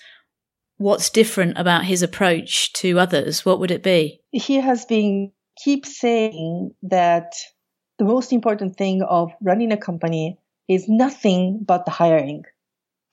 what's 0.78 1.10
different 1.10 1.58
about 1.58 1.86
his 1.86 2.02
approach 2.02 2.74
to 2.74 3.00
others, 3.00 3.46
what 3.46 3.60
would 3.60 3.72
it 3.72 3.84
be? 3.84 4.22
He 4.32 4.56
has 4.56 4.86
been 4.86 5.32
keep 5.58 5.86
saying 5.86 6.72
that 6.84 7.34
the 8.00 8.06
most 8.06 8.34
important 8.34 8.76
thing 8.76 9.04
of 9.04 9.32
running 9.42 9.72
a 9.72 9.78
company 9.78 10.40
is 10.68 10.88
nothing 10.88 11.64
but 11.66 11.86
the 11.86 11.92
hiring 11.92 12.44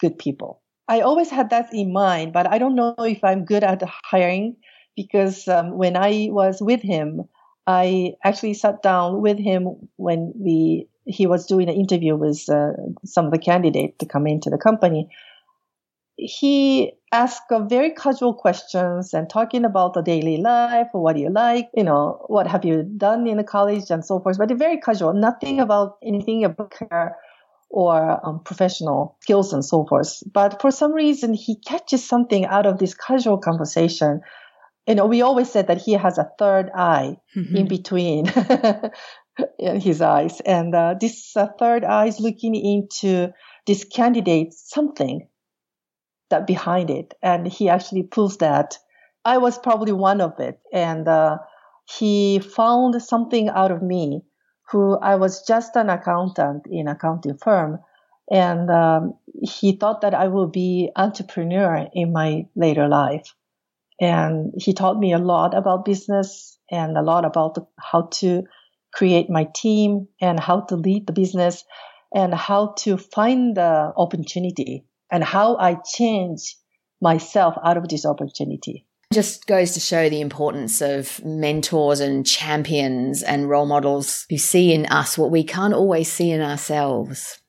good 0.00 0.18
people. 0.18 0.62
I 0.88 1.00
always 1.00 1.30
had 1.30 1.50
that 1.50 1.72
in 1.72 1.92
mind, 1.92 2.32
but 2.32 2.50
I 2.50 2.58
don't 2.58 2.74
know 2.74 2.94
if 2.98 3.22
I'm 3.22 3.44
good 3.44 3.62
at 3.62 3.82
hiring 4.04 4.56
because 4.96 5.46
um, 5.46 5.76
when 5.76 5.96
I 5.96 6.28
was 6.30 6.60
with 6.60 6.80
him, 6.82 7.28
I 7.66 8.14
actually 8.24 8.54
sat 8.54 8.82
down 8.82 9.20
with 9.20 9.38
him 9.38 9.88
when 9.96 10.32
we 10.34 10.88
he 11.10 11.26
was 11.26 11.46
doing 11.46 11.68
an 11.68 11.74
interview 11.74 12.16
with 12.16 12.48
uh, 12.48 12.72
some 13.04 13.26
of 13.26 13.32
the 13.32 13.38
candidates 13.38 13.98
to 13.98 14.06
come 14.06 14.26
into 14.26 14.50
the 14.50 14.58
company. 14.58 15.08
He 16.16 16.92
asked 17.12 17.50
very 17.68 17.90
casual 17.90 18.34
questions 18.34 19.14
and 19.14 19.28
talking 19.28 19.64
about 19.64 19.94
the 19.94 20.02
daily 20.02 20.36
life, 20.36 20.88
what 20.92 21.16
do 21.16 21.22
you 21.22 21.30
like, 21.30 21.68
you 21.74 21.82
know, 21.82 22.24
what 22.28 22.46
have 22.46 22.64
you 22.64 22.82
done 22.82 23.26
in 23.26 23.38
the 23.38 23.44
college 23.44 23.90
and 23.90 24.04
so 24.04 24.20
forth, 24.20 24.38
but 24.38 24.50
very 24.52 24.78
casual, 24.78 25.14
nothing 25.14 25.60
about 25.60 25.96
anything 26.04 26.44
about 26.44 26.70
career 26.70 27.16
or 27.70 28.26
um, 28.26 28.40
professional 28.44 29.16
skills 29.22 29.52
and 29.52 29.64
so 29.64 29.86
forth. 29.86 30.22
But 30.30 30.60
for 30.60 30.70
some 30.70 30.92
reason, 30.92 31.32
he 31.34 31.56
catches 31.56 32.06
something 32.06 32.44
out 32.44 32.66
of 32.66 32.78
this 32.78 32.94
casual 32.94 33.38
conversation 33.38 34.20
you 34.90 34.96
know, 34.96 35.06
we 35.06 35.22
always 35.22 35.50
said 35.50 35.68
that 35.68 35.80
he 35.80 35.92
has 35.92 36.18
a 36.18 36.30
third 36.38 36.70
eye 36.74 37.16
mm-hmm. 37.36 37.56
in 37.56 37.68
between 37.68 38.26
in 39.58 39.80
his 39.80 40.00
eyes. 40.00 40.40
And 40.40 40.74
uh, 40.74 40.94
this 41.00 41.36
uh, 41.36 41.48
third 41.58 41.84
eye 41.84 42.06
is 42.06 42.20
looking 42.20 42.54
into 42.54 43.32
this 43.66 43.84
candidate 43.84 44.52
something 44.54 45.28
that 46.30 46.46
behind 46.46 46.90
it. 46.90 47.14
And 47.22 47.46
he 47.46 47.68
actually 47.68 48.04
proves 48.04 48.38
that 48.38 48.78
I 49.24 49.38
was 49.38 49.58
probably 49.58 49.92
one 49.92 50.20
of 50.20 50.38
it. 50.40 50.60
And 50.72 51.06
uh, 51.06 51.38
he 51.84 52.38
found 52.38 53.02
something 53.02 53.48
out 53.48 53.70
of 53.70 53.82
me 53.82 54.22
who 54.70 54.96
I 54.98 55.16
was 55.16 55.42
just 55.46 55.74
an 55.76 55.90
accountant 55.90 56.66
in 56.70 56.88
accounting 56.88 57.36
firm. 57.36 57.80
And 58.30 58.70
um, 58.70 59.14
he 59.42 59.72
thought 59.72 60.02
that 60.02 60.14
I 60.14 60.28
will 60.28 60.46
be 60.46 60.90
entrepreneur 60.94 61.88
in 61.92 62.12
my 62.12 62.46
later 62.54 62.86
life. 62.86 63.34
And 64.00 64.54
he 64.56 64.72
taught 64.72 64.98
me 64.98 65.12
a 65.12 65.18
lot 65.18 65.54
about 65.54 65.84
business 65.84 66.56
and 66.70 66.96
a 66.96 67.02
lot 67.02 67.24
about 67.24 67.58
how 67.76 68.02
to 68.12 68.44
create 68.92 69.30
my 69.30 69.48
team 69.54 70.08
and 70.20 70.38
how 70.40 70.60
to 70.62 70.76
lead 70.76 71.06
the 71.06 71.12
business 71.12 71.64
and 72.14 72.34
how 72.34 72.74
to 72.78 72.96
find 72.96 73.56
the 73.56 73.92
opportunity 73.96 74.84
and 75.10 75.22
how 75.22 75.56
I 75.56 75.78
change 75.94 76.56
myself 77.00 77.54
out 77.64 77.76
of 77.76 77.88
this 77.88 78.04
opportunity. 78.04 78.86
Just 79.12 79.46
goes 79.46 79.72
to 79.72 79.80
show 79.80 80.08
the 80.08 80.20
importance 80.20 80.80
of 80.80 81.24
mentors 81.24 81.98
and 81.98 82.24
champions 82.24 83.22
and 83.22 83.48
role 83.48 83.66
models 83.66 84.24
who 84.30 84.38
see 84.38 84.72
in 84.72 84.86
us 84.86 85.18
what 85.18 85.32
we 85.32 85.42
can't 85.42 85.74
always 85.74 86.10
see 86.10 86.30
in 86.30 86.40
ourselves. 86.40 87.40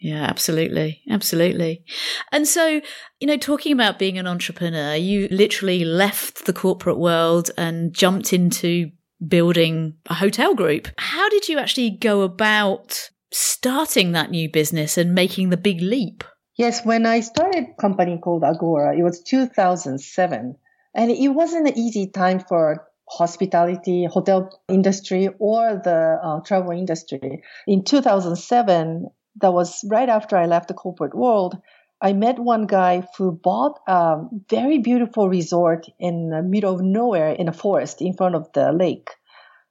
Yeah, 0.00 0.24
absolutely. 0.24 1.02
Absolutely. 1.10 1.84
And 2.30 2.46
so, 2.46 2.80
you 3.20 3.26
know, 3.26 3.36
talking 3.36 3.72
about 3.72 3.98
being 3.98 4.16
an 4.16 4.26
entrepreneur, 4.26 4.94
you 4.94 5.28
literally 5.30 5.84
left 5.84 6.46
the 6.46 6.52
corporate 6.52 6.98
world 6.98 7.50
and 7.56 7.92
jumped 7.92 8.32
into 8.32 8.90
building 9.26 9.94
a 10.06 10.14
hotel 10.14 10.54
group. 10.54 10.88
How 10.98 11.28
did 11.28 11.48
you 11.48 11.58
actually 11.58 11.90
go 11.90 12.22
about 12.22 13.10
starting 13.32 14.12
that 14.12 14.30
new 14.30 14.50
business 14.50 14.96
and 14.96 15.14
making 15.14 15.50
the 15.50 15.56
big 15.56 15.80
leap? 15.80 16.24
Yes, 16.56 16.84
when 16.84 17.06
I 17.06 17.20
started 17.20 17.68
a 17.68 17.80
company 17.80 18.18
called 18.18 18.42
Agora, 18.42 18.96
it 18.96 19.02
was 19.02 19.22
2007. 19.22 20.56
And 20.94 21.10
it 21.10 21.28
wasn't 21.28 21.68
an 21.68 21.78
easy 21.78 22.08
time 22.08 22.40
for 22.40 22.88
hospitality, 23.08 24.06
hotel 24.06 24.50
industry, 24.68 25.28
or 25.38 25.80
the 25.82 26.18
uh, 26.22 26.40
travel 26.40 26.72
industry. 26.72 27.42
In 27.66 27.84
2007, 27.84 29.06
that 29.40 29.52
was 29.52 29.84
right 29.88 30.08
after 30.08 30.36
I 30.36 30.46
left 30.46 30.68
the 30.68 30.74
corporate 30.74 31.14
world. 31.14 31.56
I 32.00 32.12
met 32.12 32.38
one 32.38 32.66
guy 32.66 33.02
who 33.16 33.32
bought 33.32 33.80
a 33.88 34.18
very 34.48 34.78
beautiful 34.78 35.28
resort 35.28 35.86
in 35.98 36.30
the 36.30 36.42
middle 36.42 36.74
of 36.74 36.80
nowhere 36.80 37.30
in 37.30 37.48
a 37.48 37.52
forest 37.52 38.00
in 38.00 38.14
front 38.14 38.36
of 38.36 38.52
the 38.52 38.72
lake. 38.72 39.10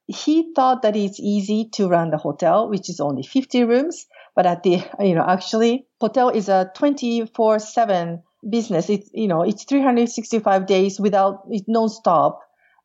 He 0.08 0.54
thought 0.54 0.82
that 0.82 0.96
it's 0.96 1.20
easy 1.20 1.70
to 1.74 1.88
run 1.88 2.12
the 2.12 2.18
hotel, 2.18 2.70
which 2.70 2.90
is 2.90 3.00
only 3.00 3.24
50 3.24 3.64
rooms. 3.64 4.06
But 4.36 4.46
at 4.46 4.64
the, 4.64 4.84
you 5.00 5.16
know, 5.16 5.26
actually 5.26 5.88
hotel 6.02 6.30
is 6.30 6.50
a 6.50 6.70
24 6.76 7.60
seven 7.60 8.24
business. 8.48 8.90
It's, 8.90 9.10
you 9.14 9.28
know, 9.28 9.44
it's 9.44 9.64
365 9.64 10.66
days 10.66 11.00
without, 11.00 11.44
it's 11.50 11.68
non-stop. 11.68 12.42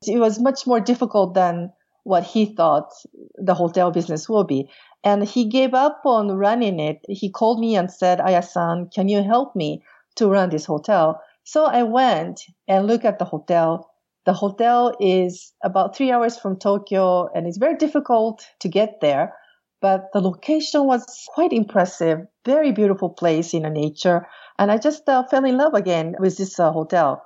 It 0.06 0.18
was 0.18 0.40
much 0.40 0.66
more 0.66 0.80
difficult 0.80 1.34
than 1.34 1.72
what 2.04 2.24
he 2.24 2.54
thought 2.56 2.90
the 3.36 3.54
hotel 3.54 3.90
business 3.90 4.28
will 4.28 4.44
be. 4.44 4.68
And 5.04 5.24
he 5.24 5.46
gave 5.46 5.74
up 5.74 6.02
on 6.04 6.30
running 6.30 6.78
it. 6.78 7.04
He 7.08 7.30
called 7.30 7.58
me 7.58 7.76
and 7.76 7.90
said, 7.90 8.20
Aya-san, 8.20 8.90
can 8.94 9.08
you 9.08 9.22
help 9.22 9.56
me 9.56 9.82
to 10.16 10.28
run 10.28 10.50
this 10.50 10.64
hotel? 10.64 11.20
So 11.44 11.64
I 11.64 11.82
went 11.82 12.42
and 12.68 12.86
looked 12.86 13.04
at 13.04 13.18
the 13.18 13.24
hotel. 13.24 13.90
The 14.26 14.32
hotel 14.32 14.94
is 15.00 15.52
about 15.64 15.96
three 15.96 16.12
hours 16.12 16.38
from 16.38 16.58
Tokyo 16.58 17.28
and 17.34 17.46
it's 17.46 17.58
very 17.58 17.76
difficult 17.76 18.46
to 18.60 18.68
get 18.68 19.00
there. 19.00 19.34
But 19.80 20.10
the 20.12 20.20
location 20.20 20.86
was 20.86 21.04
quite 21.34 21.52
impressive, 21.52 22.20
very 22.44 22.70
beautiful 22.70 23.10
place 23.10 23.52
in 23.52 23.62
the 23.62 23.70
nature. 23.70 24.28
And 24.56 24.70
I 24.70 24.78
just 24.78 25.08
uh, 25.08 25.24
fell 25.24 25.44
in 25.44 25.56
love 25.56 25.74
again 25.74 26.14
with 26.20 26.38
this 26.38 26.60
uh, 26.60 26.70
hotel. 26.70 27.20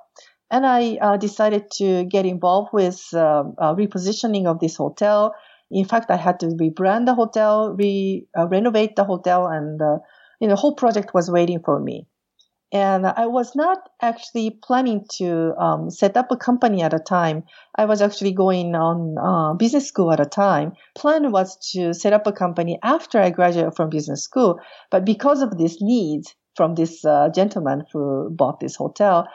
And 0.49 0.65
I 0.65 0.97
uh, 0.99 1.17
decided 1.17 1.69
to 1.77 2.05
get 2.05 2.25
involved 2.25 2.69
with 2.73 3.13
um, 3.13 3.53
repositioning 3.59 4.47
of 4.47 4.59
this 4.59 4.77
hotel 4.77 5.35
in 5.69 5.85
fact, 5.85 6.09
I 6.09 6.15
had 6.15 6.39
to 6.41 6.47
rebrand 6.47 7.05
the 7.05 7.15
hotel, 7.15 7.73
re 7.73 8.27
uh, 8.37 8.47
renovate 8.47 8.95
the 8.95 9.03
hotel, 9.03 9.47
and 9.47 9.81
uh, 9.81 9.97
you 10.39 10.47
know, 10.47 10.53
the 10.53 10.61
whole 10.61 10.75
project 10.75 11.13
was 11.13 11.29
waiting 11.29 11.61
for 11.63 11.79
me. 11.79 12.07
And 12.73 13.05
I 13.05 13.27
was 13.27 13.55
not 13.55 13.77
actually 14.01 14.59
planning 14.61 15.05
to 15.19 15.55
um, 15.57 15.89
set 15.89 16.17
up 16.17 16.31
a 16.31 16.37
company 16.37 16.81
at 16.81 16.93
a 16.93 16.99
time. 16.99 17.43
I 17.75 17.85
was 17.85 18.01
actually 18.01 18.33
going 18.33 18.75
on 18.75 19.15
uh, 19.17 19.53
business 19.53 19.87
school 19.87 20.11
at 20.11 20.19
a 20.19 20.25
time. 20.25 20.73
Plan 20.93 21.31
was 21.31 21.55
to 21.71 21.93
set 21.93 22.11
up 22.11 22.27
a 22.27 22.33
company 22.33 22.77
after 22.83 23.21
I 23.21 23.29
graduated 23.29 23.75
from 23.75 23.89
business 23.89 24.21
school. 24.21 24.59
But 24.91 25.05
because 25.05 25.41
of 25.41 25.57
this 25.57 25.81
need 25.81 26.25
from 26.55 26.75
this 26.75 27.05
uh, 27.05 27.29
gentleman 27.33 27.85
who 27.93 28.29
bought 28.31 28.59
this 28.59 28.75
hotel, 28.75 29.27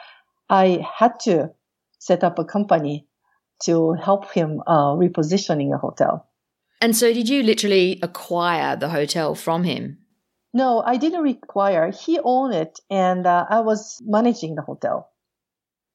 I 0.50 0.86
had 0.94 1.18
to 1.20 1.52
set 1.98 2.24
up 2.24 2.38
a 2.38 2.44
company 2.44 3.06
to 3.64 3.94
help 3.94 4.30
him 4.32 4.62
uh, 4.66 4.92
repositioning 4.92 5.74
a 5.74 5.78
hotel. 5.78 6.28
And 6.80 6.96
so, 6.96 7.12
did 7.12 7.28
you 7.28 7.42
literally 7.42 7.98
acquire 8.02 8.76
the 8.76 8.88
hotel 8.88 9.34
from 9.34 9.64
him? 9.64 9.98
No, 10.52 10.82
I 10.82 10.96
didn't 10.96 11.22
require. 11.22 11.90
He 11.90 12.18
owned 12.22 12.54
it, 12.54 12.80
and 12.90 13.26
uh, 13.26 13.46
I 13.48 13.60
was 13.60 14.02
managing 14.04 14.54
the 14.56 14.62
hotel. 14.62 15.08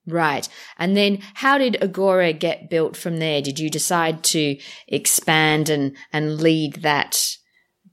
Right. 0.08 0.48
And 0.78 0.96
then 0.96 1.20
how 1.34 1.58
did 1.58 1.84
Agora 1.84 2.32
get 2.32 2.70
built 2.70 2.96
from 2.96 3.18
there? 3.18 3.42
Did 3.42 3.60
you 3.60 3.70
decide 3.70 4.24
to 4.26 4.58
expand 4.88 5.68
and, 5.68 5.98
and 6.14 6.42
lead 6.42 6.76
that 6.76 7.20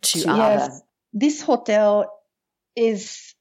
to 0.02 0.20
yes. 0.20 0.28
other? 0.28 0.74
This 1.12 1.42
hotel 1.42 2.08
is 2.76 3.34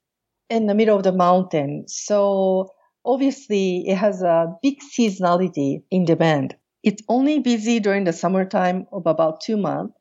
in 0.50 0.66
the 0.66 0.74
middle 0.74 0.98
of 0.98 1.04
the 1.04 1.12
mountain. 1.12 1.86
So 1.88 2.72
obviously 3.06 3.88
it 3.88 3.96
has 3.96 4.22
a 4.22 4.56
big 4.62 4.80
seasonality 4.80 5.84
in 5.92 6.06
demand. 6.06 6.56
It's 6.84 7.04
only 7.08 7.40
busy 7.40 7.80
during 7.80 8.04
the 8.04 8.14
summertime 8.14 8.88
of 8.92 9.06
about 9.06 9.42
two 9.42 9.58
months. 9.58 9.94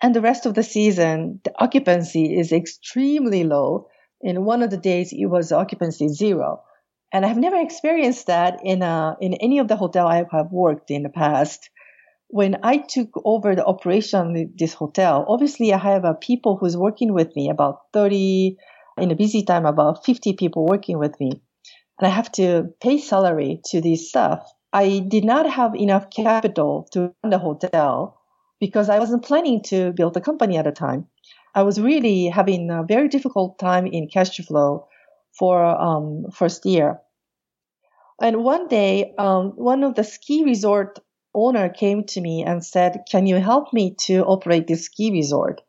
And 0.00 0.14
the 0.14 0.20
rest 0.20 0.46
of 0.46 0.54
the 0.54 0.62
season, 0.62 1.40
the 1.44 1.52
occupancy 1.58 2.38
is 2.38 2.52
extremely 2.52 3.44
low. 3.44 3.88
In 4.20 4.44
one 4.44 4.62
of 4.62 4.70
the 4.70 4.76
days, 4.76 5.12
it 5.12 5.26
was 5.26 5.52
occupancy 5.52 6.08
zero. 6.08 6.62
And 7.12 7.24
I've 7.24 7.38
never 7.38 7.56
experienced 7.56 8.26
that 8.26 8.60
in, 8.62 8.82
a, 8.82 9.16
in 9.20 9.34
any 9.34 9.58
of 9.58 9.68
the 9.68 9.76
hotel 9.76 10.06
I 10.06 10.24
have 10.30 10.52
worked 10.52 10.90
in 10.90 11.02
the 11.02 11.08
past. 11.08 11.70
When 12.28 12.58
I 12.62 12.76
took 12.76 13.08
over 13.24 13.56
the 13.56 13.64
operation 13.64 14.36
of 14.36 14.56
this 14.56 14.74
hotel, 14.74 15.24
obviously 15.26 15.72
I 15.72 15.78
have 15.78 16.04
a 16.04 16.14
people 16.14 16.58
who's 16.58 16.76
working 16.76 17.14
with 17.14 17.34
me, 17.34 17.48
about 17.48 17.78
30, 17.94 18.56
in 18.98 19.10
a 19.10 19.16
busy 19.16 19.42
time, 19.42 19.64
about 19.64 20.04
50 20.04 20.34
people 20.34 20.66
working 20.66 20.98
with 20.98 21.18
me 21.18 21.42
and 21.98 22.06
I 22.06 22.10
have 22.10 22.30
to 22.32 22.74
pay 22.80 22.98
salary 22.98 23.60
to 23.66 23.80
this 23.80 24.08
staff. 24.08 24.50
I 24.72 25.00
did 25.00 25.24
not 25.24 25.48
have 25.50 25.74
enough 25.74 26.10
capital 26.10 26.88
to 26.92 27.12
run 27.22 27.30
the 27.30 27.38
hotel 27.38 28.20
because 28.60 28.88
I 28.88 28.98
wasn't 28.98 29.24
planning 29.24 29.62
to 29.64 29.92
build 29.92 30.16
a 30.16 30.20
company 30.20 30.56
at 30.58 30.64
the 30.64 30.72
time. 30.72 31.06
I 31.54 31.62
was 31.62 31.80
really 31.80 32.26
having 32.26 32.70
a 32.70 32.82
very 32.82 33.08
difficult 33.08 33.58
time 33.58 33.86
in 33.86 34.08
cash 34.08 34.36
flow 34.36 34.86
for 35.38 35.64
um, 35.64 36.26
first 36.32 36.66
year. 36.66 37.00
And 38.20 38.44
one 38.44 38.68
day, 38.68 39.14
um, 39.18 39.52
one 39.56 39.84
of 39.84 39.94
the 39.94 40.04
ski 40.04 40.44
resort 40.44 40.98
owner 41.34 41.68
came 41.68 42.04
to 42.04 42.20
me 42.20 42.44
and 42.44 42.64
said, 42.64 43.04
"Can 43.10 43.26
you 43.26 43.36
help 43.36 43.72
me 43.72 43.94
to 44.06 44.24
operate 44.24 44.66
this 44.66 44.84
ski 44.86 45.10
resort?" 45.12 45.62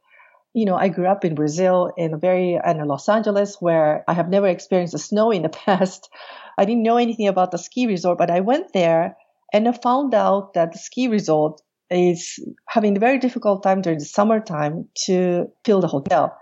You 0.54 0.66
know, 0.66 0.76
I 0.76 0.90
grew 0.90 1.08
up 1.08 1.24
in 1.24 1.36
Brazil 1.36 1.92
in 1.96 2.14
a 2.14 2.18
very, 2.18 2.60
and 2.64 2.80
in 2.80 2.88
Los 2.88 3.08
Angeles 3.08 3.58
where 3.60 4.04
I 4.08 4.14
have 4.14 4.30
never 4.30 4.48
experienced 4.48 4.94
the 4.94 5.00
snow 5.00 5.32
in 5.32 5.44
the 5.44 5.50
past. 5.66 6.10
I 6.58 6.66
didn't 6.66 6.84
know 6.84 6.98
anything 6.98 7.28
about 7.28 7.52
the 7.52 7.58
ski 7.58 7.88
resort, 7.88 8.18
but 8.18 8.32
I 8.32 8.40
went 8.40 8.74
there 8.74 9.16
and 9.54 9.68
I 9.68 9.72
found 9.72 10.14
out 10.14 10.54
that 10.54 10.74
the 10.74 10.80
ski 10.80 11.08
resort 11.08 11.62
is 11.90 12.40
having 12.68 12.98
a 12.98 13.00
very 13.00 13.18
difficult 13.18 13.64
time 13.64 13.82
during 13.82 14.00
the 14.00 14.06
summertime 14.06 14.88
to 15.06 15.48
fill 15.66 15.82
the 15.82 15.88
hotel. 15.88 16.36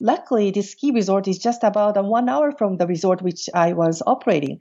Luckily, 0.00 0.50
this 0.50 0.72
ski 0.72 0.90
resort 0.90 1.28
is 1.28 1.38
just 1.38 1.62
about 1.62 1.96
a 1.96 2.02
one 2.02 2.28
hour 2.28 2.52
from 2.52 2.76
the 2.76 2.86
resort 2.86 3.22
which 3.22 3.48
I 3.54 3.72
was 3.72 4.02
operating. 4.06 4.58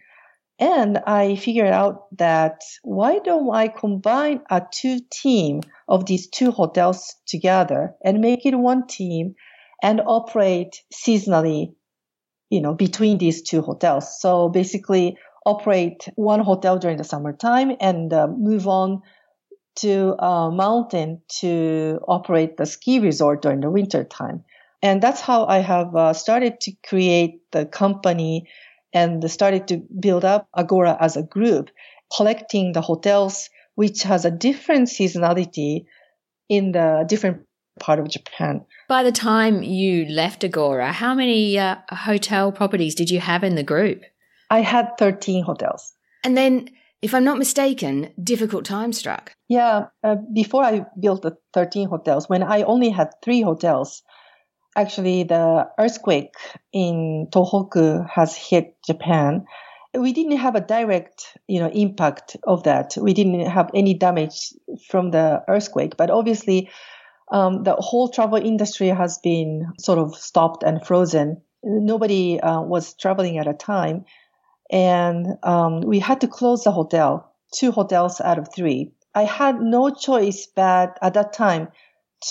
And 0.60 1.00
I 1.00 1.36
figured 1.36 1.72
out 1.72 2.16
that 2.18 2.62
why 2.84 3.20
don't 3.20 3.54
I 3.54 3.68
combine 3.68 4.42
a 4.50 4.62
two 4.72 5.00
team 5.12 5.62
of 5.88 6.06
these 6.06 6.28
two 6.28 6.52
hotels 6.52 7.16
together 7.26 7.96
and 8.04 8.22
make 8.22 8.46
it 8.46 8.56
one 8.56 8.88
team 8.88 9.36
and 9.82 10.00
operate 10.06 10.82
seasonally, 10.94 11.74
you 12.50 12.62
know, 12.62 12.74
between 12.74 13.18
these 13.18 13.42
two 13.42 13.62
hotels. 13.62 14.22
So 14.22 14.48
basically 14.50 15.18
operate 15.46 16.08
one 16.16 16.40
hotel 16.40 16.78
during 16.78 16.98
the 16.98 17.04
summertime 17.04 17.76
and 17.82 18.14
uh, 18.14 18.28
move 18.28 18.68
on 18.68 19.02
to 19.76 20.16
a 20.20 20.52
mountain 20.52 21.22
to 21.40 22.00
operate 22.08 22.58
the 22.58 22.66
ski 22.66 23.00
resort 23.00 23.42
during 23.42 23.60
the 23.60 23.72
winter 23.72 24.04
time. 24.04 24.44
And 24.82 25.02
that's 25.02 25.22
how 25.22 25.46
I 25.46 25.60
have 25.60 25.96
uh, 25.96 26.14
started 26.14 26.62
to 26.62 26.74
create 26.86 27.42
the 27.52 27.66
company 27.66 28.48
and 28.94 29.30
started 29.30 29.68
to 29.70 29.78
build 30.00 30.24
up 30.24 30.48
Agora 30.56 30.98
as 31.00 31.18
a 31.18 31.24
group, 31.24 31.70
collecting 32.16 32.74
the 32.74 32.82
hotels 32.82 33.50
which 33.76 34.04
has 34.04 34.26
a 34.26 34.32
different 34.32 34.88
seasonality 34.88 35.86
in 36.50 36.72
the 36.72 37.06
different 37.08 37.46
part 37.80 38.00
of 38.00 38.08
Japan. 38.08 38.66
By 38.88 39.04
the 39.04 39.12
time 39.12 39.64
you 39.64 40.06
left 40.06 40.44
Agora, 40.44 40.92
how 40.92 41.16
many 41.16 41.58
uh, 41.58 41.78
hotel 41.90 42.52
properties 42.52 42.96
did 42.96 43.10
you 43.10 43.20
have 43.20 43.44
in 43.44 43.56
the 43.56 43.64
group? 43.64 44.04
I 44.50 44.62
had 44.62 44.98
13 45.00 45.44
hotels. 45.44 45.94
And 46.24 46.38
then, 46.38 46.70
if 47.02 47.14
I'm 47.14 47.24
not 47.24 47.40
mistaken, 47.40 48.14
difficult 48.24 48.66
time 48.66 48.94
struck. 48.94 49.34
Yeah, 49.50 49.88
uh, 50.04 50.16
before 50.34 50.64
I 50.64 50.86
built 51.00 51.24
the 51.24 51.38
13 51.54 51.90
hotels, 51.90 52.30
when 52.30 52.44
I 52.44 52.62
only 52.62 52.90
had 52.90 53.10
three 53.24 53.42
hotels, 53.42 54.04
actually 54.76 55.24
the 55.24 55.70
earthquake 55.78 56.36
in 56.72 57.28
Tohoku 57.32 58.08
has 58.10 58.36
hit 58.36 58.76
Japan. 58.86 59.46
We 59.94 60.14
didn't 60.14 60.38
have 60.38 60.56
a 60.56 60.62
direct, 60.62 61.38
you 61.48 61.60
know, 61.60 61.70
impact 61.70 62.38
of 62.44 62.64
that. 62.64 62.98
We 63.00 63.14
didn't 63.14 63.46
have 63.46 63.70
any 63.74 63.94
damage 63.94 64.54
from 64.90 65.12
the 65.12 65.44
earthquake, 65.48 65.98
but 65.98 66.10
obviously, 66.10 66.70
um, 67.32 67.64
the 67.64 67.76
whole 67.76 68.10
travel 68.10 68.38
industry 68.38 68.90
has 68.90 69.20
been 69.20 69.74
sort 69.80 70.00
of 70.00 70.16
stopped 70.16 70.64
and 70.64 70.86
frozen. 70.86 71.42
Nobody 71.64 72.40
uh, 72.40 72.62
was 72.62 72.96
traveling 72.96 73.38
at 73.38 73.48
a 73.48 73.54
time, 73.54 74.06
and 74.72 75.38
um, 75.44 75.82
we 75.82 76.00
had 76.00 76.22
to 76.22 76.28
close 76.28 76.64
the 76.64 76.72
hotel, 76.72 77.32
two 77.54 77.72
hotels 77.72 78.20
out 78.20 78.40
of 78.40 78.54
three. 78.54 78.94
I 79.16 79.24
had 79.24 79.62
no 79.62 79.90
choice 79.92 80.48
but 80.48 80.98
at 81.02 81.14
that 81.14 81.34
time 81.34 81.70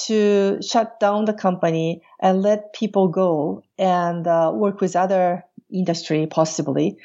to 0.06 0.60
shut 0.62 0.98
down 1.00 1.24
the 1.24 1.34
company 1.34 2.02
and 2.20 2.42
let 2.42 2.72
people 2.72 3.08
go 3.08 3.62
and 3.78 4.26
uh, 4.26 4.50
work 4.54 4.80
with 4.80 4.96
other 4.96 5.44
industry 5.72 6.26
possibly 6.26 6.96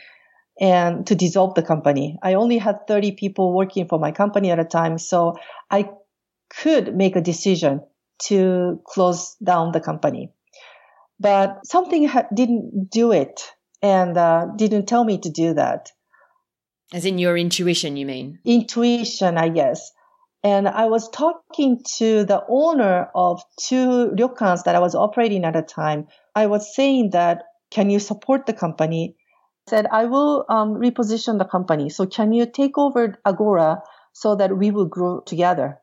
and 0.60 1.06
to 1.08 1.16
dissolve 1.16 1.54
the 1.56 1.64
company. 1.64 2.18
I 2.24 2.34
only 2.34 2.58
had 2.58 2.88
30 2.88 3.12
people 3.12 3.54
working 3.54 3.88
for 3.88 4.00
my 4.00 4.12
company 4.12 4.52
at 4.52 4.60
a 4.60 4.66
time, 4.66 4.98
so 4.98 5.38
I 5.70 5.90
could 6.50 6.96
make 6.96 7.16
a 7.16 7.22
decision 7.22 7.82
to 8.24 8.82
close 8.86 9.36
down 9.44 9.72
the 9.72 9.82
company. 9.82 10.32
but 11.20 11.66
something 11.66 12.08
ha- 12.08 12.28
didn't 12.34 12.90
do 12.92 13.12
it 13.12 13.42
and 13.82 14.18
uh, 14.18 14.48
didn't 14.56 14.86
tell 14.88 15.04
me 15.04 15.18
to 15.18 15.30
do 15.30 15.54
that. 15.54 15.92
As 16.94 17.06
in 17.06 17.18
your 17.18 17.36
intuition, 17.36 17.98
you 17.98 18.06
mean? 18.06 18.40
Intuition, 18.46 19.38
I 19.38 19.50
guess. 19.50 19.92
And 20.44 20.68
I 20.68 20.86
was 20.86 21.10
talking 21.10 21.84
to 21.98 22.24
the 22.24 22.44
owner 22.48 23.10
of 23.16 23.42
two 23.60 24.12
ryokans 24.16 24.64
that 24.64 24.76
I 24.76 24.80
was 24.80 24.96
operating 24.96 25.44
at 25.46 25.54
the 25.54 25.62
time. 25.62 26.08
I 26.36 26.48
was 26.48 26.76
saying 26.76 27.12
that, 27.12 27.44
can 27.72 27.90
you 27.90 28.00
support 28.00 28.46
the 28.46 28.54
company? 28.54 29.16
I 29.68 29.70
said, 29.70 29.88
I 29.92 30.06
will 30.06 30.46
um, 30.48 30.76
reposition 30.76 31.38
the 31.38 31.46
company. 31.46 31.90
So 31.90 32.06
can 32.06 32.32
you 32.32 32.46
take 32.46 32.78
over 32.78 33.18
Agora 33.26 33.82
so 34.14 34.36
that 34.36 34.58
we 34.58 34.72
will 34.72 34.86
grow 34.86 35.22
together? 35.22 35.80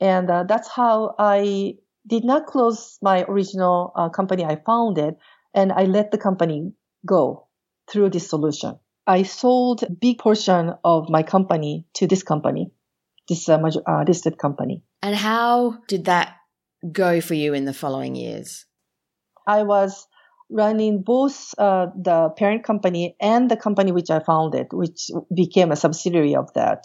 And 0.00 0.30
uh, 0.30 0.44
that's 0.44 0.68
how 0.68 1.14
I 1.18 1.74
did 2.06 2.24
not 2.24 2.46
close 2.46 2.98
my 3.02 3.24
original 3.28 3.92
uh, 3.94 4.08
company 4.08 4.44
I 4.44 4.56
founded 4.56 5.14
and 5.54 5.72
I 5.72 5.84
let 5.84 6.10
the 6.10 6.18
company 6.18 6.72
go 7.06 7.46
through 7.90 8.10
this 8.10 8.28
solution. 8.28 8.78
I 9.06 9.22
sold 9.24 9.82
a 9.82 9.90
big 9.90 10.18
portion 10.18 10.74
of 10.84 11.08
my 11.08 11.22
company 11.22 11.86
to 11.94 12.06
this 12.06 12.22
company, 12.22 12.70
this 13.28 13.48
uh, 13.48 13.58
uh, 13.86 14.04
listed 14.06 14.38
company. 14.38 14.82
And 15.02 15.14
how 15.14 15.78
did 15.88 16.06
that 16.06 16.36
go 16.90 17.20
for 17.20 17.34
you 17.34 17.54
in 17.54 17.64
the 17.64 17.74
following 17.74 18.14
years? 18.14 18.66
I 19.46 19.62
was 19.62 20.06
running 20.50 21.02
both 21.02 21.54
uh, 21.58 21.86
the 21.96 22.30
parent 22.30 22.64
company 22.64 23.16
and 23.20 23.50
the 23.50 23.56
company 23.56 23.92
which 23.92 24.10
I 24.10 24.20
founded, 24.20 24.68
which 24.72 25.10
became 25.34 25.70
a 25.70 25.76
subsidiary 25.76 26.34
of 26.34 26.52
that. 26.54 26.84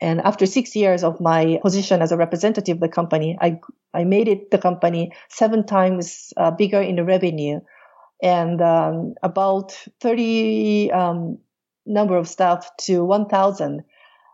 And 0.00 0.20
after 0.20 0.46
six 0.46 0.76
years 0.76 1.02
of 1.02 1.20
my 1.20 1.58
position 1.62 2.02
as 2.02 2.12
a 2.12 2.16
representative 2.16 2.76
of 2.76 2.80
the 2.80 2.88
company, 2.88 3.36
I, 3.40 3.60
I 3.92 4.04
made 4.04 4.28
it 4.28 4.50
the 4.50 4.58
company 4.58 5.12
seven 5.28 5.66
times 5.66 6.32
uh, 6.36 6.50
bigger 6.50 6.80
in 6.80 6.96
the 6.96 7.04
revenue 7.04 7.60
and 8.22 8.60
um, 8.60 9.14
about 9.22 9.72
30 10.00 10.92
um, 10.92 11.38
number 11.86 12.16
of 12.16 12.28
staff 12.28 12.70
to 12.82 13.04
1,000 13.04 13.82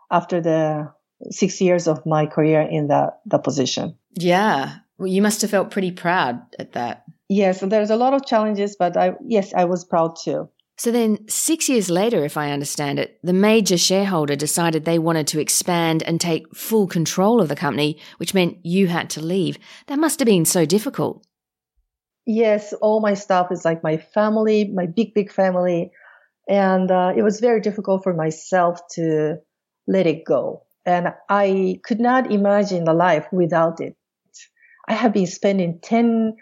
after 0.09 0.41
the 0.41 0.91
six 1.29 1.61
years 1.61 1.87
of 1.87 2.05
my 2.05 2.25
career 2.25 2.61
in 2.61 2.87
that, 2.87 3.19
the 3.25 3.37
position. 3.37 3.95
Yeah. 4.13 4.77
Well, 4.97 5.07
you 5.07 5.21
must 5.21 5.41
have 5.41 5.51
felt 5.51 5.71
pretty 5.71 5.91
proud 5.91 6.41
at 6.59 6.73
that. 6.73 7.03
Yes, 7.29 7.61
there's 7.61 7.89
a 7.89 7.95
lot 7.95 8.13
of 8.13 8.25
challenges, 8.25 8.75
but 8.75 8.97
I, 8.97 9.13
yes, 9.25 9.53
I 9.53 9.65
was 9.65 9.85
proud 9.85 10.17
too. 10.21 10.49
So 10.77 10.91
then, 10.91 11.27
six 11.27 11.69
years 11.69 11.89
later, 11.91 12.25
if 12.25 12.37
I 12.37 12.51
understand 12.51 12.97
it, 12.97 13.19
the 13.23 13.33
major 13.33 13.77
shareholder 13.77 14.35
decided 14.35 14.83
they 14.83 14.97
wanted 14.97 15.27
to 15.27 15.39
expand 15.39 16.01
and 16.03 16.19
take 16.19 16.55
full 16.55 16.87
control 16.87 17.39
of 17.39 17.49
the 17.49 17.55
company, 17.55 17.99
which 18.17 18.33
meant 18.33 18.57
you 18.63 18.87
had 18.87 19.09
to 19.11 19.21
leave. 19.21 19.59
That 19.87 19.99
must 19.99 20.19
have 20.19 20.25
been 20.25 20.45
so 20.45 20.65
difficult. 20.65 21.25
Yes, 22.25 22.73
all 22.81 22.99
my 22.99 23.13
stuff 23.13 23.51
is 23.51 23.63
like 23.63 23.83
my 23.83 23.97
family, 23.97 24.71
my 24.73 24.87
big, 24.87 25.13
big 25.13 25.31
family. 25.31 25.91
And 26.49 26.89
uh, 26.89 27.13
it 27.15 27.21
was 27.21 27.39
very 27.39 27.61
difficult 27.61 28.03
for 28.03 28.13
myself 28.13 28.79
to 28.93 29.35
let 29.87 30.07
it 30.07 30.25
go. 30.25 30.63
And 30.85 31.13
I 31.29 31.79
could 31.83 31.99
not 31.99 32.31
imagine 32.31 32.85
the 32.85 32.93
life 32.93 33.27
without 33.31 33.79
it. 33.79 33.95
I 34.87 34.93
have 34.93 35.13
been 35.13 35.27
spending 35.27 35.79
10 35.81 36.35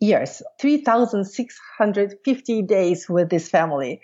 years, 0.00 0.42
3,650 0.60 2.62
days 2.62 3.08
with 3.08 3.30
this 3.30 3.48
family. 3.48 4.00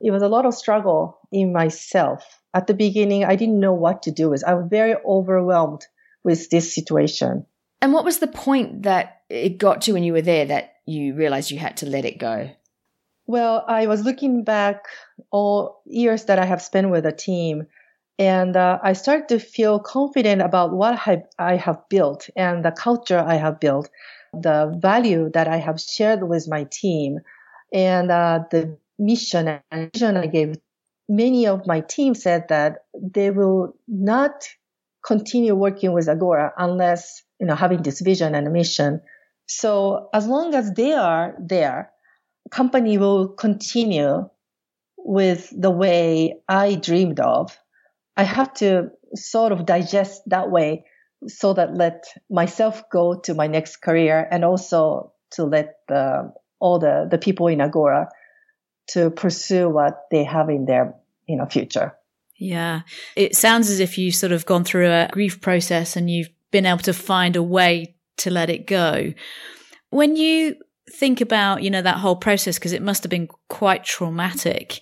It 0.00 0.10
was 0.10 0.22
a 0.22 0.28
lot 0.28 0.46
of 0.46 0.54
struggle 0.54 1.18
in 1.30 1.52
myself. 1.52 2.24
At 2.54 2.66
the 2.66 2.74
beginning, 2.74 3.24
I 3.24 3.36
didn't 3.36 3.60
know 3.60 3.72
what 3.72 4.02
to 4.02 4.10
do 4.10 4.30
with. 4.30 4.44
I 4.44 4.54
was 4.54 4.66
very 4.68 4.94
overwhelmed 5.04 5.86
with 6.22 6.50
this 6.50 6.74
situation. 6.74 7.46
And 7.80 7.92
what 7.92 8.04
was 8.04 8.18
the 8.18 8.28
point 8.28 8.84
that 8.84 9.22
it 9.28 9.58
got 9.58 9.82
to 9.82 9.92
when 9.92 10.04
you 10.04 10.12
were 10.12 10.22
there 10.22 10.46
that 10.46 10.74
you 10.86 11.14
realized 11.14 11.50
you 11.50 11.58
had 11.58 11.78
to 11.78 11.86
let 11.86 12.04
it 12.04 12.18
go? 12.18 12.50
Well, 13.26 13.64
I 13.66 13.86
was 13.86 14.04
looking 14.04 14.44
back 14.44 14.84
all 15.30 15.82
years 15.86 16.24
that 16.24 16.38
I 16.38 16.44
have 16.44 16.62
spent 16.62 16.90
with 16.90 17.04
the 17.04 17.12
team, 17.12 17.66
and 18.18 18.56
uh, 18.56 18.78
I 18.82 18.92
started 18.92 19.28
to 19.28 19.38
feel 19.38 19.78
confident 19.78 20.42
about 20.42 20.72
what 20.72 21.00
I, 21.06 21.22
I 21.38 21.56
have 21.56 21.88
built 21.88 22.28
and 22.36 22.64
the 22.64 22.72
culture 22.72 23.18
I 23.18 23.34
have 23.34 23.60
built 23.60 23.88
the 24.32 24.74
value 24.78 25.30
that 25.34 25.48
I 25.48 25.58
have 25.58 25.80
shared 25.80 26.26
with 26.26 26.48
my 26.48 26.64
team 26.70 27.20
and 27.72 28.10
uh, 28.10 28.40
the 28.50 28.78
mission 28.98 29.60
and 29.70 29.92
vision 29.92 30.16
I 30.16 30.26
gave. 30.26 30.56
Many 31.08 31.46
of 31.46 31.66
my 31.66 31.80
team 31.80 32.14
said 32.14 32.48
that 32.48 32.84
they 32.94 33.30
will 33.30 33.74
not 33.88 34.48
continue 35.04 35.54
working 35.54 35.92
with 35.92 36.08
Agora 36.08 36.52
unless, 36.56 37.22
you 37.40 37.46
know, 37.46 37.54
having 37.54 37.82
this 37.82 38.00
vision 38.00 38.34
and 38.34 38.52
mission. 38.52 39.00
So 39.46 40.08
as 40.14 40.26
long 40.26 40.54
as 40.54 40.72
they 40.72 40.92
are 40.92 41.34
there, 41.38 41.90
company 42.50 42.98
will 42.98 43.28
continue 43.28 44.28
with 44.96 45.52
the 45.58 45.70
way 45.70 46.36
I 46.48 46.76
dreamed 46.76 47.20
of. 47.20 47.58
I 48.16 48.24
have 48.24 48.52
to 48.54 48.90
sort 49.14 49.52
of 49.52 49.66
digest 49.66 50.22
that 50.26 50.50
way 50.50 50.84
so 51.28 51.52
that 51.54 51.74
let 51.74 52.04
myself 52.30 52.82
go 52.90 53.18
to 53.20 53.34
my 53.34 53.46
next 53.46 53.76
career 53.76 54.26
and 54.30 54.44
also 54.44 55.12
to 55.32 55.44
let 55.44 55.76
the, 55.88 56.32
all 56.58 56.78
the, 56.78 57.08
the 57.10 57.18
people 57.18 57.46
in 57.46 57.60
Agora 57.60 58.08
to 58.88 59.10
pursue 59.10 59.68
what 59.68 60.06
they 60.10 60.24
have 60.24 60.48
in 60.50 60.66
their 60.66 60.94
you 61.28 61.36
know 61.36 61.46
future. 61.46 61.94
Yeah. 62.36 62.82
It 63.14 63.36
sounds 63.36 63.70
as 63.70 63.78
if 63.78 63.96
you've 63.96 64.14
sort 64.14 64.32
of 64.32 64.46
gone 64.46 64.64
through 64.64 64.88
a 64.88 65.08
grief 65.12 65.40
process 65.40 65.96
and 65.96 66.10
you've 66.10 66.30
been 66.50 66.66
able 66.66 66.78
to 66.80 66.92
find 66.92 67.36
a 67.36 67.42
way 67.42 67.94
to 68.18 68.30
let 68.30 68.50
it 68.50 68.66
go. 68.66 69.14
When 69.90 70.16
you 70.16 70.56
think 70.90 71.20
about, 71.20 71.62
you 71.62 71.70
know, 71.70 71.82
that 71.82 71.98
whole 71.98 72.16
process, 72.16 72.58
because 72.58 72.72
it 72.72 72.82
must 72.82 73.04
have 73.04 73.10
been 73.10 73.28
quite 73.48 73.84
traumatic, 73.84 74.80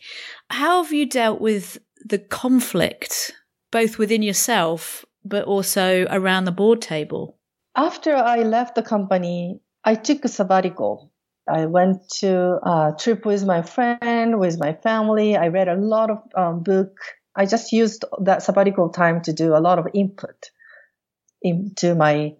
how 0.48 0.82
have 0.82 0.92
you 0.92 1.06
dealt 1.06 1.40
with 1.40 1.78
the 2.04 2.18
conflict, 2.18 3.32
both 3.70 3.98
within 3.98 4.22
yourself 4.22 5.04
but 5.24 5.44
also 5.44 6.06
around 6.10 6.44
the 6.44 6.52
board 6.52 6.80
table? 6.80 7.38
After 7.76 8.14
I 8.14 8.42
left 8.42 8.74
the 8.74 8.82
company, 8.82 9.60
I 9.84 9.94
took 9.94 10.24
a 10.24 10.28
sabbatical. 10.28 11.12
I 11.48 11.66
went 11.66 12.08
to 12.20 12.58
a 12.62 12.94
trip 12.98 13.24
with 13.24 13.44
my 13.44 13.62
friend, 13.62 14.38
with 14.38 14.58
my 14.58 14.74
family. 14.74 15.36
I 15.36 15.48
read 15.48 15.68
a 15.68 15.76
lot 15.76 16.10
of 16.10 16.18
um, 16.36 16.62
book. 16.62 16.96
I 17.34 17.46
just 17.46 17.72
used 17.72 18.04
that 18.22 18.42
sabbatical 18.42 18.90
time 18.90 19.22
to 19.22 19.32
do 19.32 19.54
a 19.54 19.58
lot 19.60 19.78
of 19.78 19.86
input 19.94 20.50
into 21.42 21.94
my, 21.94 22.34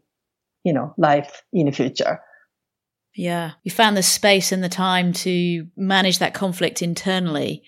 you 0.64 0.72
know, 0.72 0.94
life 0.98 1.42
in 1.52 1.66
the 1.66 1.72
future. 1.72 2.20
Yeah. 3.14 3.52
You 3.62 3.70
found 3.70 3.96
the 3.96 4.02
space 4.02 4.52
and 4.52 4.62
the 4.62 4.68
time 4.68 5.12
to 5.14 5.66
manage 5.76 6.18
that 6.18 6.34
conflict 6.34 6.82
internally 6.82 7.64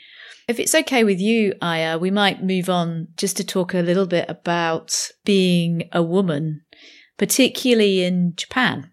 if 0.48 0.58
it's 0.58 0.74
okay 0.74 1.04
with 1.04 1.20
you, 1.20 1.54
Aya, 1.62 1.98
we 1.98 2.10
might 2.10 2.42
move 2.42 2.68
on 2.68 3.08
just 3.16 3.36
to 3.36 3.44
talk 3.44 3.74
a 3.74 3.80
little 3.80 4.06
bit 4.06 4.26
about 4.28 5.08
being 5.24 5.88
a 5.92 6.02
woman, 6.02 6.62
particularly 7.16 8.02
in 8.02 8.34
Japan. 8.36 8.90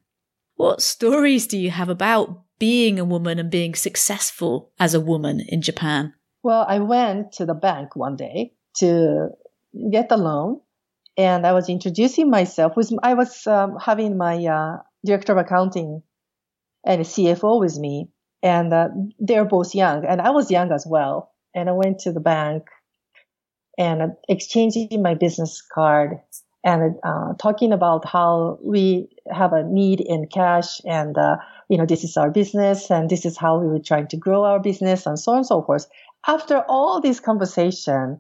What 0.55 0.81
stories 0.81 1.47
do 1.47 1.57
you 1.57 1.71
have 1.71 1.89
about 1.89 2.43
being 2.59 2.99
a 2.99 3.05
woman 3.05 3.39
and 3.39 3.49
being 3.49 3.73
successful 3.73 4.71
as 4.79 4.93
a 4.93 4.99
woman 4.99 5.41
in 5.47 5.61
Japan? 5.61 6.13
Well, 6.43 6.65
I 6.67 6.79
went 6.79 7.33
to 7.33 7.45
the 7.45 7.53
bank 7.53 7.95
one 7.95 8.15
day 8.15 8.53
to 8.77 9.29
get 9.91 10.11
a 10.11 10.17
loan 10.17 10.61
and 11.17 11.45
I 11.45 11.53
was 11.53 11.69
introducing 11.69 12.29
myself 12.29 12.75
with, 12.75 12.91
I 13.01 13.13
was 13.13 13.47
um, 13.47 13.77
having 13.77 14.17
my 14.17 14.45
uh, 14.45 14.77
director 15.05 15.33
of 15.33 15.39
accounting 15.39 16.03
and 16.85 17.01
CFO 17.01 17.59
with 17.59 17.77
me 17.77 18.09
and 18.41 18.73
uh, 18.73 18.89
they're 19.19 19.45
both 19.45 19.75
young 19.75 20.05
and 20.05 20.21
I 20.21 20.29
was 20.29 20.51
young 20.51 20.71
as 20.71 20.85
well 20.87 21.31
and 21.53 21.69
I 21.69 21.73
went 21.73 21.99
to 21.99 22.11
the 22.11 22.19
bank 22.19 22.63
and 23.77 24.13
exchanging 24.27 25.01
my 25.01 25.15
business 25.15 25.61
card 25.61 26.19
and 26.63 26.95
uh, 27.03 27.33
talking 27.39 27.71
about 27.71 28.05
how 28.05 28.59
we 28.61 29.07
have 29.31 29.53
a 29.53 29.63
need 29.63 30.01
in 30.01 30.27
cash 30.27 30.81
and 30.85 31.17
uh, 31.17 31.37
you 31.69 31.77
know 31.77 31.85
this 31.85 32.03
is 32.03 32.17
our 32.17 32.29
business 32.29 32.91
and 32.91 33.09
this 33.09 33.25
is 33.25 33.37
how 33.37 33.57
we 33.57 33.67
were 33.67 33.79
trying 33.79 34.07
to 34.07 34.17
grow 34.17 34.43
our 34.43 34.59
business 34.59 35.05
and 35.05 35.17
so 35.17 35.31
on 35.31 35.37
and 35.37 35.47
so 35.47 35.61
forth. 35.61 35.87
After 36.27 36.59
all 36.67 36.99
this 36.99 37.19
conversation 37.19 38.19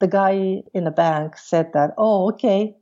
the 0.00 0.08
guy 0.08 0.62
in 0.74 0.84
the 0.84 0.90
bank 0.90 1.36
said 1.38 1.72
that 1.74 1.94
oh 1.96 2.32
okay. 2.32 2.74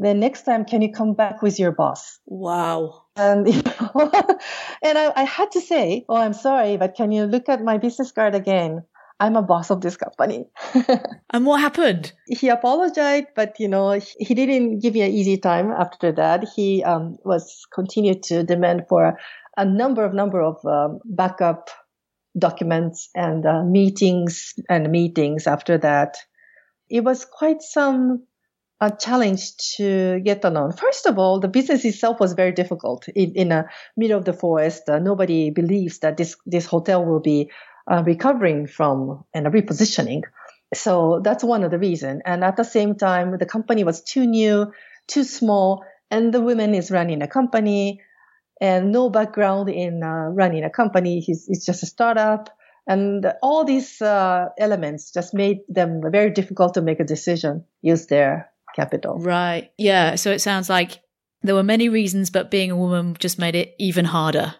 Then 0.00 0.20
next 0.20 0.42
time 0.42 0.64
can 0.64 0.80
you 0.80 0.92
come 0.92 1.14
back 1.14 1.42
with 1.42 1.58
your 1.58 1.72
boss? 1.72 2.20
Wow. 2.26 3.02
And 3.16 3.46
you 3.52 3.62
know, 3.62 4.10
and 4.82 4.98
I, 4.98 5.12
I 5.14 5.24
had 5.24 5.50
to 5.52 5.60
say 5.60 6.04
oh 6.08 6.16
i'm 6.16 6.32
sorry 6.32 6.76
but 6.76 6.94
can 6.94 7.12
you 7.12 7.24
look 7.24 7.48
at 7.48 7.62
my 7.62 7.78
business 7.78 8.12
card 8.12 8.34
again 8.34 8.84
I'm 9.20 9.36
a 9.36 9.42
boss 9.42 9.70
of 9.70 9.80
this 9.80 9.96
company. 9.96 10.46
and 11.30 11.44
what 11.44 11.60
happened? 11.60 12.12
He 12.26 12.48
apologized, 12.48 13.28
but 13.34 13.58
you 13.58 13.68
know, 13.68 14.00
he 14.18 14.34
didn't 14.34 14.78
give 14.80 14.94
me 14.94 15.02
an 15.02 15.10
easy 15.10 15.38
time 15.38 15.72
after 15.72 16.12
that. 16.12 16.48
He 16.54 16.84
um, 16.84 17.16
was 17.24 17.66
continued 17.72 18.22
to 18.24 18.44
demand 18.44 18.84
for 18.88 19.18
a 19.56 19.64
number 19.64 20.04
of 20.04 20.14
number 20.14 20.40
of 20.40 20.64
um, 20.64 21.00
backup 21.04 21.70
documents 22.38 23.08
and 23.14 23.44
uh, 23.44 23.64
meetings 23.64 24.54
and 24.68 24.90
meetings 24.90 25.46
after 25.48 25.78
that. 25.78 26.18
It 26.88 27.02
was 27.02 27.24
quite 27.24 27.62
some 27.62 28.22
a 28.80 28.92
challenge 28.96 29.56
to 29.76 30.20
get 30.20 30.44
loan. 30.44 30.72
First 30.72 31.06
of 31.06 31.18
all, 31.18 31.40
the 31.40 31.48
business 31.48 31.84
itself 31.84 32.20
was 32.20 32.34
very 32.34 32.52
difficult 32.52 33.08
in, 33.08 33.32
in 33.34 33.48
the 33.48 33.64
middle 33.96 34.16
of 34.16 34.24
the 34.24 34.32
forest. 34.32 34.88
Uh, 34.88 35.00
nobody 35.00 35.50
believes 35.50 35.98
that 35.98 36.16
this, 36.16 36.36
this 36.46 36.66
hotel 36.66 37.04
will 37.04 37.20
be 37.20 37.50
uh, 37.90 38.02
recovering 38.04 38.66
from 38.66 39.24
and 39.34 39.46
repositioning. 39.46 40.22
So 40.74 41.20
that's 41.24 41.42
one 41.42 41.64
of 41.64 41.70
the 41.70 41.78
reasons. 41.78 42.22
And 42.26 42.44
at 42.44 42.56
the 42.56 42.64
same 42.64 42.94
time, 42.94 43.36
the 43.38 43.46
company 43.46 43.84
was 43.84 44.02
too 44.02 44.26
new, 44.26 44.72
too 45.06 45.24
small, 45.24 45.84
and 46.10 46.32
the 46.32 46.40
woman 46.40 46.74
is 46.74 46.90
running 46.90 47.22
a 47.22 47.28
company 47.28 48.02
and 48.60 48.92
no 48.92 49.08
background 49.08 49.68
in 49.70 50.02
uh, 50.02 50.28
running 50.32 50.64
a 50.64 50.70
company. 50.70 51.20
He's, 51.20 51.48
it's 51.48 51.64
just 51.64 51.82
a 51.82 51.86
startup. 51.86 52.50
And 52.86 53.32
all 53.42 53.64
these 53.64 54.00
uh, 54.00 54.48
elements 54.58 55.12
just 55.12 55.34
made 55.34 55.58
them 55.68 56.00
very 56.10 56.30
difficult 56.30 56.74
to 56.74 56.80
make 56.80 57.00
a 57.00 57.04
decision, 57.04 57.64
use 57.82 58.06
their 58.06 58.50
capital. 58.74 59.18
Right. 59.18 59.70
Yeah. 59.76 60.14
So 60.16 60.30
it 60.30 60.40
sounds 60.40 60.70
like 60.70 61.00
there 61.42 61.54
were 61.54 61.62
many 61.62 61.88
reasons, 61.88 62.30
but 62.30 62.50
being 62.50 62.70
a 62.70 62.76
woman 62.76 63.16
just 63.18 63.38
made 63.38 63.54
it 63.54 63.74
even 63.78 64.06
harder. 64.06 64.54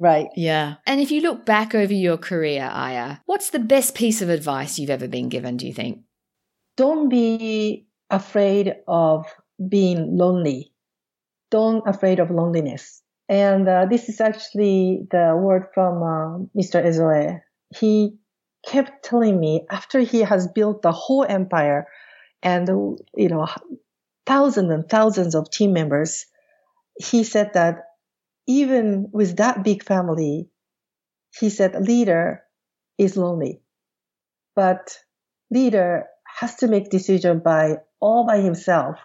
Right. 0.00 0.28
Yeah. 0.36 0.76
And 0.86 1.00
if 1.00 1.10
you 1.10 1.20
look 1.20 1.44
back 1.44 1.74
over 1.74 1.92
your 1.92 2.16
career, 2.16 2.68
Aya, 2.72 3.16
what's 3.26 3.50
the 3.50 3.58
best 3.58 3.94
piece 3.94 4.22
of 4.22 4.28
advice 4.28 4.78
you've 4.78 4.90
ever 4.90 5.08
been 5.08 5.28
given, 5.28 5.56
do 5.56 5.66
you 5.66 5.74
think? 5.74 6.02
Don't 6.76 7.08
be 7.08 7.86
afraid 8.10 8.76
of 8.86 9.26
being 9.68 10.16
lonely. 10.16 10.72
Don't 11.50 11.82
afraid 11.86 12.20
of 12.20 12.30
loneliness. 12.30 13.02
And 13.28 13.68
uh, 13.68 13.86
this 13.86 14.08
is 14.08 14.20
actually 14.20 15.06
the 15.10 15.36
word 15.36 15.66
from 15.74 16.02
uh, 16.02 16.38
Mr. 16.56 16.82
Ezoe. 16.84 17.40
He 17.76 18.16
kept 18.66 19.04
telling 19.04 19.38
me 19.38 19.66
after 19.70 20.00
he 20.00 20.20
has 20.20 20.46
built 20.48 20.82
the 20.82 20.92
whole 20.92 21.24
empire 21.24 21.88
and, 22.42 22.68
you 23.16 23.28
know, 23.28 23.48
thousands 24.26 24.70
and 24.70 24.88
thousands 24.88 25.34
of 25.34 25.50
team 25.50 25.72
members, 25.72 26.26
he 26.98 27.24
said 27.24 27.52
that 27.54 27.87
even 28.48 29.10
with 29.12 29.36
that 29.36 29.62
big 29.62 29.84
family, 29.84 30.48
he 31.38 31.50
said 31.50 31.80
leader 31.80 32.42
is 32.96 33.16
lonely, 33.16 33.60
but 34.56 34.98
leader 35.50 36.06
has 36.40 36.56
to 36.56 36.66
make 36.66 36.90
decision 36.90 37.40
by 37.40 37.76
all 38.00 38.26
by 38.26 38.40
himself. 38.40 38.98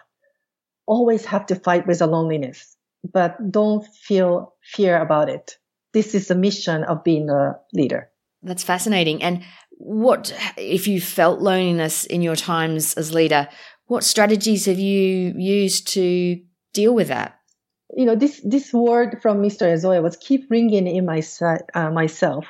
Always 0.86 1.26
have 1.26 1.46
to 1.46 1.56
fight 1.56 1.86
with 1.86 1.98
the 1.98 2.06
loneliness, 2.06 2.76
but 3.12 3.36
don't 3.50 3.86
feel 3.86 4.54
fear 4.62 5.00
about 5.00 5.28
it. 5.28 5.58
This 5.92 6.14
is 6.14 6.28
the 6.28 6.34
mission 6.34 6.82
of 6.84 7.04
being 7.04 7.28
a 7.30 7.56
leader. 7.72 8.10
That's 8.42 8.64
fascinating. 8.64 9.22
And 9.22 9.44
what, 9.72 10.34
if 10.56 10.88
you 10.88 11.00
felt 11.00 11.40
loneliness 11.40 12.04
in 12.04 12.22
your 12.22 12.36
times 12.36 12.94
as 12.94 13.14
leader, 13.14 13.48
what 13.86 14.04
strategies 14.04 14.66
have 14.66 14.78
you 14.78 15.34
used 15.36 15.86
to 15.88 16.40
deal 16.72 16.94
with 16.94 17.08
that? 17.08 17.38
You 17.96 18.04
know, 18.04 18.16
this, 18.16 18.40
this 18.44 18.72
word 18.72 19.20
from 19.22 19.42
Mr. 19.42 19.72
Ezoe 19.72 20.02
was 20.02 20.16
keep 20.16 20.50
ringing 20.50 20.86
in 20.86 21.06
my, 21.06 21.22
uh, 21.74 21.90
myself. 21.90 22.46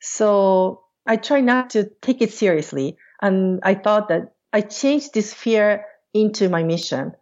So 0.00 0.84
I 1.06 1.16
try 1.16 1.40
not 1.40 1.70
to 1.70 1.90
take 2.00 2.22
it 2.22 2.32
seriously. 2.32 2.96
And 3.20 3.60
I 3.62 3.74
thought 3.74 4.08
that 4.08 4.34
I 4.52 4.60
changed 4.60 5.14
this 5.14 5.34
fear 5.34 5.84
into 6.14 6.48
my 6.48 6.62
mission. 6.62 7.12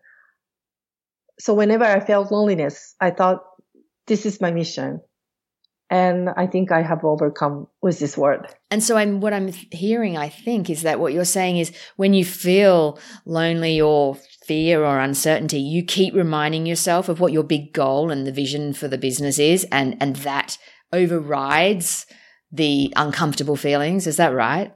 So 1.39 1.55
whenever 1.55 1.85
I 1.85 2.01
felt 2.01 2.33
loneliness, 2.33 2.95
I 3.01 3.11
thought 3.11 3.45
this 4.07 4.27
is 4.27 4.41
my 4.41 4.51
mission. 4.51 5.01
And 5.91 6.29
I 6.37 6.47
think 6.47 6.71
I 6.71 6.83
have 6.83 7.03
overcome 7.03 7.67
with 7.81 7.99
this 7.99 8.17
word. 8.17 8.47
And 8.71 8.83
so 8.83 8.99
I'm, 8.99 9.21
what 9.21 9.33
I'm 9.33 9.49
hearing, 9.71 10.19
I 10.19 10.29
think, 10.29 10.69
is 10.69 10.83
that 10.83 11.01
what 11.01 11.15
you're 11.15 11.25
saying 11.25 11.57
is 11.57 11.73
when 11.97 12.13
you 12.13 12.27
feel 12.27 12.99
lonely 13.25 13.81
or 13.81 14.19
fear 14.47 14.85
or 14.85 14.99
uncertainty, 15.01 15.61
you 15.61 15.83
keep 15.83 16.13
reminding 16.15 16.67
yourself 16.67 17.09
of 17.09 17.21
what 17.21 17.33
your 17.33 17.43
big 17.43 17.73
goal 17.73 18.11
and 18.11 18.27
the 18.27 18.33
vision 18.33 18.75
for 18.75 18.87
the 18.87 18.99
business 18.99 19.39
is, 19.39 19.65
and, 19.73 19.97
and 19.99 20.17
that 20.17 20.59
overrides 20.93 22.05
the 22.53 22.93
uncomfortable 22.97 23.57
feelings. 23.57 24.07
Is 24.07 24.19
that 24.19 24.35
right? 24.35 24.75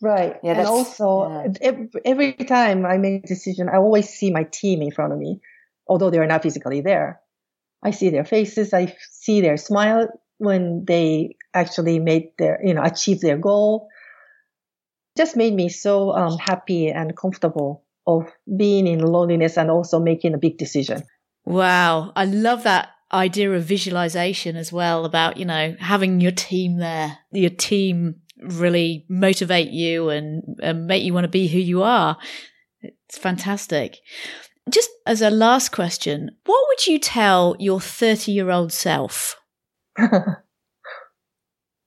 Right. 0.00 0.36
Yeah, 0.42 0.58
and 0.58 0.66
also, 0.66 1.46
yeah. 1.62 1.84
every 2.04 2.32
time 2.32 2.84
I 2.84 2.98
make 2.98 3.22
a 3.22 3.26
decision, 3.28 3.68
I 3.68 3.76
always 3.76 4.08
see 4.08 4.32
my 4.32 4.42
team 4.42 4.82
in 4.82 4.90
front 4.90 5.12
of 5.12 5.20
me, 5.20 5.40
although 5.86 6.10
they 6.10 6.18
are 6.18 6.26
not 6.26 6.42
physically 6.42 6.80
there. 6.80 7.20
I 7.84 7.92
see 7.92 8.10
their 8.10 8.24
faces. 8.24 8.74
I 8.74 8.96
see 9.10 9.40
their 9.40 9.56
smile 9.56 10.08
when 10.42 10.84
they 10.86 11.36
actually 11.54 12.00
made 12.00 12.32
their, 12.36 12.58
you 12.64 12.74
know, 12.74 12.82
achieve 12.82 13.20
their 13.20 13.38
goal. 13.38 13.88
Just 15.16 15.36
made 15.36 15.54
me 15.54 15.68
so 15.68 16.12
um, 16.12 16.36
happy 16.38 16.88
and 16.88 17.16
comfortable 17.16 17.84
of 18.06 18.26
being 18.56 18.88
in 18.88 18.98
loneliness 19.00 19.56
and 19.56 19.70
also 19.70 20.00
making 20.00 20.34
a 20.34 20.38
big 20.38 20.58
decision. 20.58 21.04
Wow. 21.44 22.12
I 22.16 22.24
love 22.24 22.64
that 22.64 22.88
idea 23.12 23.52
of 23.52 23.62
visualization 23.62 24.56
as 24.56 24.72
well 24.72 25.04
about, 25.04 25.36
you 25.36 25.44
know, 25.44 25.76
having 25.78 26.20
your 26.20 26.32
team 26.32 26.78
there, 26.78 27.18
your 27.30 27.50
team 27.50 28.16
really 28.38 29.06
motivate 29.08 29.70
you 29.70 30.08
and, 30.08 30.42
and 30.60 30.86
make 30.86 31.04
you 31.04 31.14
want 31.14 31.24
to 31.24 31.28
be 31.28 31.46
who 31.46 31.58
you 31.58 31.84
are. 31.84 32.16
It's 32.80 33.18
fantastic. 33.18 33.98
Just 34.68 34.90
as 35.06 35.22
a 35.22 35.30
last 35.30 35.70
question, 35.70 36.30
what 36.46 36.64
would 36.68 36.86
you 36.88 36.98
tell 36.98 37.54
your 37.60 37.80
30 37.80 38.32
year 38.32 38.50
old 38.50 38.72
self? 38.72 39.36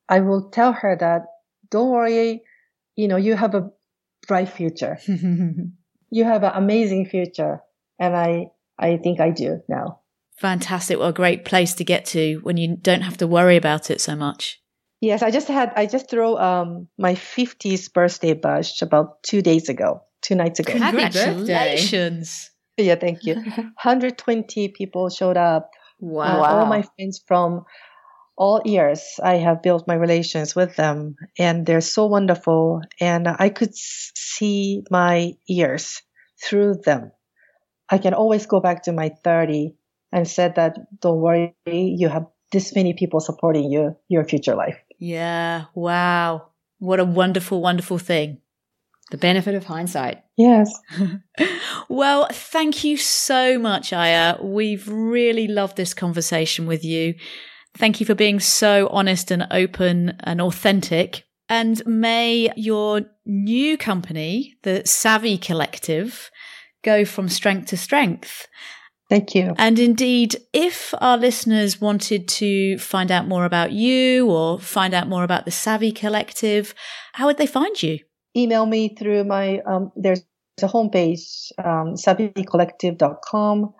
I 0.09 0.19
will 0.19 0.49
tell 0.49 0.73
her 0.73 0.95
that 0.99 1.23
don't 1.69 1.89
worry, 1.89 2.43
you 2.95 3.07
know, 3.07 3.17
you 3.17 3.35
have 3.35 3.55
a 3.55 3.71
bright 4.27 4.49
future. 4.49 4.97
you 5.07 6.23
have 6.23 6.43
an 6.43 6.51
amazing 6.53 7.05
future. 7.07 7.61
And 7.99 8.15
I, 8.15 8.47
I 8.77 8.97
think 8.97 9.19
I 9.19 9.31
do 9.31 9.61
now. 9.67 10.01
Fantastic. 10.37 10.99
What 10.99 11.09
a 11.09 11.13
great 11.13 11.45
place 11.45 11.73
to 11.75 11.83
get 11.83 12.05
to 12.07 12.39
when 12.43 12.57
you 12.57 12.75
don't 12.75 13.01
have 13.01 13.17
to 13.17 13.27
worry 13.27 13.55
about 13.55 13.89
it 13.89 14.01
so 14.01 14.15
much. 14.15 14.61
Yes, 15.01 15.21
I 15.21 15.31
just 15.31 15.47
had, 15.47 15.71
I 15.75 15.85
just 15.85 16.09
threw 16.09 16.37
um, 16.37 16.87
my 16.97 17.13
50th 17.13 17.93
birthday 17.93 18.33
bash 18.33 18.81
about 18.81 19.23
two 19.23 19.41
days 19.41 19.69
ago, 19.69 20.01
two 20.21 20.35
nights 20.35 20.59
ago. 20.59 20.73
Congratulations. 20.73 22.49
yeah, 22.77 22.95
thank 22.95 23.23
you. 23.23 23.35
120 23.45 24.69
people 24.69 25.09
showed 25.09 25.37
up. 25.37 25.69
Wow. 25.99 26.43
Uh, 26.43 26.47
all 26.47 26.65
my 26.65 26.83
friends 26.95 27.21
from 27.25 27.65
all 28.37 28.61
years 28.65 29.19
I 29.23 29.35
have 29.35 29.61
built 29.61 29.87
my 29.87 29.95
relations 29.95 30.55
with 30.55 30.75
them 30.75 31.15
and 31.37 31.65
they're 31.65 31.81
so 31.81 32.05
wonderful 32.07 32.81
and 32.99 33.27
I 33.27 33.49
could 33.49 33.73
see 33.73 34.83
my 34.91 35.33
years 35.45 36.01
through 36.43 36.81
them. 36.83 37.11
I 37.89 37.97
can 37.97 38.13
always 38.13 38.45
go 38.45 38.59
back 38.59 38.83
to 38.83 38.91
my 38.91 39.11
30 39.23 39.75
and 40.11 40.27
said 40.27 40.55
that 40.55 40.77
don't 40.99 41.21
worry, 41.21 41.55
you 41.65 42.09
have 42.09 42.25
this 42.51 42.75
many 42.75 42.93
people 42.93 43.19
supporting 43.19 43.71
you, 43.71 43.95
your 44.07 44.23
future 44.23 44.55
life. 44.55 44.77
Yeah. 44.99 45.65
Wow. 45.73 46.49
What 46.79 46.99
a 46.99 47.05
wonderful, 47.05 47.61
wonderful 47.61 47.97
thing. 47.97 48.39
The 49.11 49.17
benefit 49.17 49.55
of 49.55 49.65
hindsight. 49.65 50.23
Yes. 50.37 50.69
well, 51.87 52.27
thank 52.29 52.83
you 52.83 52.97
so 52.97 53.57
much, 53.57 53.93
Aya. 53.93 54.35
We've 54.41 54.85
really 54.85 55.47
loved 55.47 55.77
this 55.77 55.93
conversation 55.93 56.65
with 56.65 56.83
you. 56.83 57.15
Thank 57.77 57.99
you 57.99 58.05
for 58.05 58.15
being 58.15 58.39
so 58.39 58.87
honest 58.91 59.31
and 59.31 59.47
open 59.51 60.15
and 60.21 60.41
authentic. 60.41 61.23
And 61.49 61.85
may 61.85 62.49
your 62.55 63.01
new 63.25 63.77
company, 63.77 64.55
the 64.63 64.81
Savvy 64.85 65.37
Collective, 65.37 66.31
go 66.83 67.05
from 67.05 67.29
strength 67.29 67.67
to 67.67 67.77
strength. 67.77 68.47
Thank 69.09 69.35
you. 69.35 69.53
And 69.57 69.77
indeed, 69.77 70.35
if 70.51 70.93
our 70.99 71.17
listeners 71.17 71.79
wanted 71.79 72.27
to 72.29 72.79
find 72.79 73.11
out 73.11 73.27
more 73.27 73.45
about 73.45 73.71
you 73.71 74.29
or 74.29 74.59
find 74.59 74.93
out 74.93 75.07
more 75.07 75.23
about 75.23 75.45
the 75.45 75.51
Savvy 75.51 75.91
Collective, 75.91 76.73
how 77.13 77.27
would 77.27 77.37
they 77.37 77.45
find 77.45 77.81
you? 77.83 77.99
Email 78.35 78.65
me 78.65 78.95
through 78.95 79.25
my, 79.25 79.59
um, 79.67 79.91
there's 79.95 80.23
a 80.61 80.67
homepage, 80.67 81.51
um, 81.59 81.93
savvycollective.com. 81.93 83.73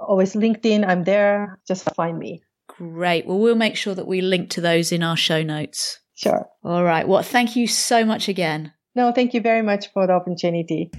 Always 0.00 0.34
LinkedIn, 0.34 0.86
I'm 0.86 1.04
there. 1.04 1.60
Just 1.66 1.88
find 1.94 2.18
me. 2.18 2.42
Great. 2.68 3.26
Well, 3.26 3.38
we'll 3.38 3.54
make 3.54 3.76
sure 3.76 3.94
that 3.94 4.06
we 4.06 4.20
link 4.20 4.50
to 4.50 4.60
those 4.60 4.92
in 4.92 5.02
our 5.02 5.16
show 5.16 5.42
notes. 5.42 6.00
Sure. 6.14 6.46
All 6.64 6.82
right. 6.82 7.06
Well, 7.06 7.22
thank 7.22 7.56
you 7.56 7.66
so 7.66 8.04
much 8.04 8.28
again. 8.28 8.72
No, 8.94 9.12
thank 9.12 9.34
you 9.34 9.40
very 9.40 9.62
much 9.62 9.92
for 9.92 10.06
the 10.06 10.14
opportunity. 10.14 10.90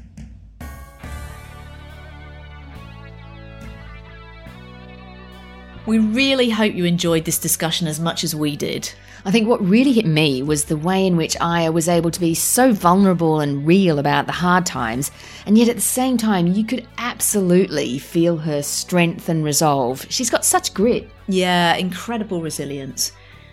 We 5.87 5.99
really 5.99 6.49
hope 6.49 6.75
you 6.75 6.83
enjoyed 6.83 7.23
this 7.23 7.39
discussion 7.39 7.87
as 7.87 7.99
much 7.99 8.23
as 8.23 8.35
we 8.35 8.57
did. 8.57 8.93
I 9.25 9.31
think 9.31 9.47
what 9.47 9.67
really 9.67 9.93
hit 9.93 10.05
me 10.05 10.43
was 10.43 10.65
the 10.65 10.77
way 10.77 11.05
in 11.05 11.17
which 11.17 11.35
Aya 11.41 11.71
was 11.71 11.89
able 11.89 12.11
to 12.11 12.19
be 12.19 12.33
so 12.33 12.71
vulnerable 12.71 13.39
and 13.39 13.65
real 13.65 13.99
about 13.99 14.25
the 14.25 14.31
hard 14.31 14.65
times, 14.65 15.11
and 15.45 15.57
yet 15.57 15.69
at 15.69 15.75
the 15.75 15.81
same 15.81 16.17
time, 16.17 16.47
you 16.47 16.63
could 16.63 16.87
absolutely 16.97 17.99
feel 17.99 18.37
her 18.37 18.61
strength 18.61 19.29
and 19.29 19.43
resolve. 19.43 20.05
She's 20.09 20.29
got 20.29 20.45
such 20.45 20.73
grit. 20.73 21.09
Yeah, 21.27 21.75
incredible 21.75 22.41
resilience. 22.41 23.11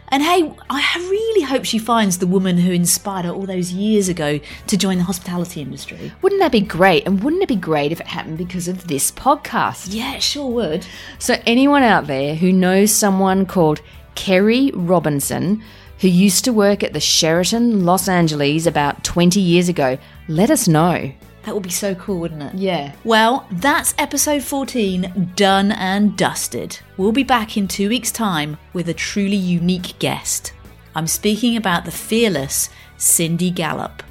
And 0.09 0.23
hey, 0.23 0.53
I 0.71 1.09
really 1.11 1.43
hope 1.43 1.65
she 1.65 1.79
finds 1.79 2.19
the 2.19 2.27
woman 2.27 2.59
who 2.59 2.73
inspired 2.73 3.25
her 3.25 3.33
all 3.33 3.47
those 3.47 3.73
years 3.73 4.09
ago 4.09 4.39
to 4.67 4.77
join 4.77 4.99
the 4.99 5.05
hospitality 5.05 5.61
industry. 5.61 6.13
Wouldn't 6.23 6.41
that 6.41 6.53
be 6.53 6.61
great? 6.61 7.07
And 7.07 7.23
wouldn't 7.23 7.43
it 7.43 7.49
be 7.49 7.57
great 7.57 7.91
if 7.91 8.01
it 8.01 8.07
happened 8.07 8.39
because 8.39 8.69
of 8.69 8.87
this 8.87 9.11
podcast? 9.11 9.89
Yeah, 9.91 10.15
it 10.15 10.23
sure 10.23 10.49
would. 10.51 10.87
So, 11.19 11.41
anyone 11.47 11.83
out 11.83 12.07
there 12.07 12.35
who 12.35 12.53
knows 12.53 12.93
someone 12.93 13.47
called 13.47 13.81
Kerry 14.15 14.71
Robinson, 14.75 15.63
who 16.01 16.09
used 16.09 16.45
to 16.45 16.53
work 16.53 16.83
at 16.83 16.93
the 16.93 17.01
Sheraton 17.01 17.85
Los 17.85 18.09
Angeles 18.09 18.67
about 18.67 19.05
20 19.05 19.41
years 19.41 19.69
ago, 19.69 19.99
let 20.29 20.51
us 20.51 20.69
know. 20.69 21.13
That 21.45 21.55
would 21.55 21.63
be 21.63 21.71
so 21.71 21.95
cool, 21.95 22.21
wouldn't 22.21 22.43
it? 22.43 22.55
Yeah. 22.55 22.95
Well, 23.05 23.47
that's 23.53 23.95
episode 23.99 24.43
14 24.43 25.33
done 25.37 25.73
and 25.73 26.17
dusted. 26.17 26.79
We'll 26.97 27.13
be 27.13 27.23
back 27.23 27.57
in 27.57 27.69
two 27.69 27.91
weeks' 27.91 28.11
time 28.11 28.57
with 28.73 28.89
a 28.89 28.95
truly 28.95 29.37
unique 29.37 29.99
guest. 29.99 30.55
I'm 30.95 31.07
speaking 31.07 31.57
about 31.57 31.85
the 31.85 31.91
fearless 31.91 32.71
Cindy 32.97 33.51
Gallop, 33.51 34.03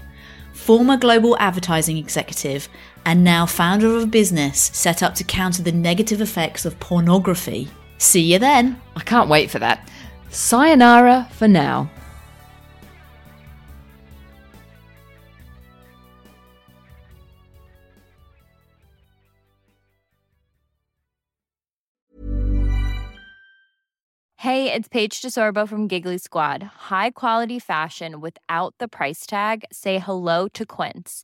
former 0.53 0.95
global 0.95 1.35
advertising 1.39 1.97
executive 1.97 2.69
and 3.05 3.23
now 3.23 3.45
founder 3.45 3.95
of 3.95 4.03
a 4.03 4.07
business 4.07 4.59
set 4.73 5.01
up 5.01 5.15
to 5.15 5.23
counter 5.23 5.63
the 5.63 5.71
negative 5.71 6.21
effects 6.21 6.65
of 6.65 6.79
pornography. 6.79 7.67
See 8.03 8.33
you 8.33 8.37
then. 8.37 8.79
I 8.97 8.99
can't 8.99 9.29
wait 9.29 9.49
for 9.49 9.59
that. 9.59 9.89
Sayonara 10.29 11.29
for 11.31 11.47
now. 11.47 11.89
Hey, 24.35 24.73
it's 24.73 24.89
Paige 24.89 25.21
DeSorbo 25.21 25.65
from 25.65 25.87
Giggly 25.87 26.17
Squad. 26.17 26.61
High 26.61 27.11
quality 27.11 27.57
fashion 27.57 28.19
without 28.19 28.75
the 28.79 28.89
price 28.89 29.25
tag. 29.25 29.63
Say 29.71 29.99
hello 29.99 30.49
to 30.49 30.65
Quince. 30.65 31.23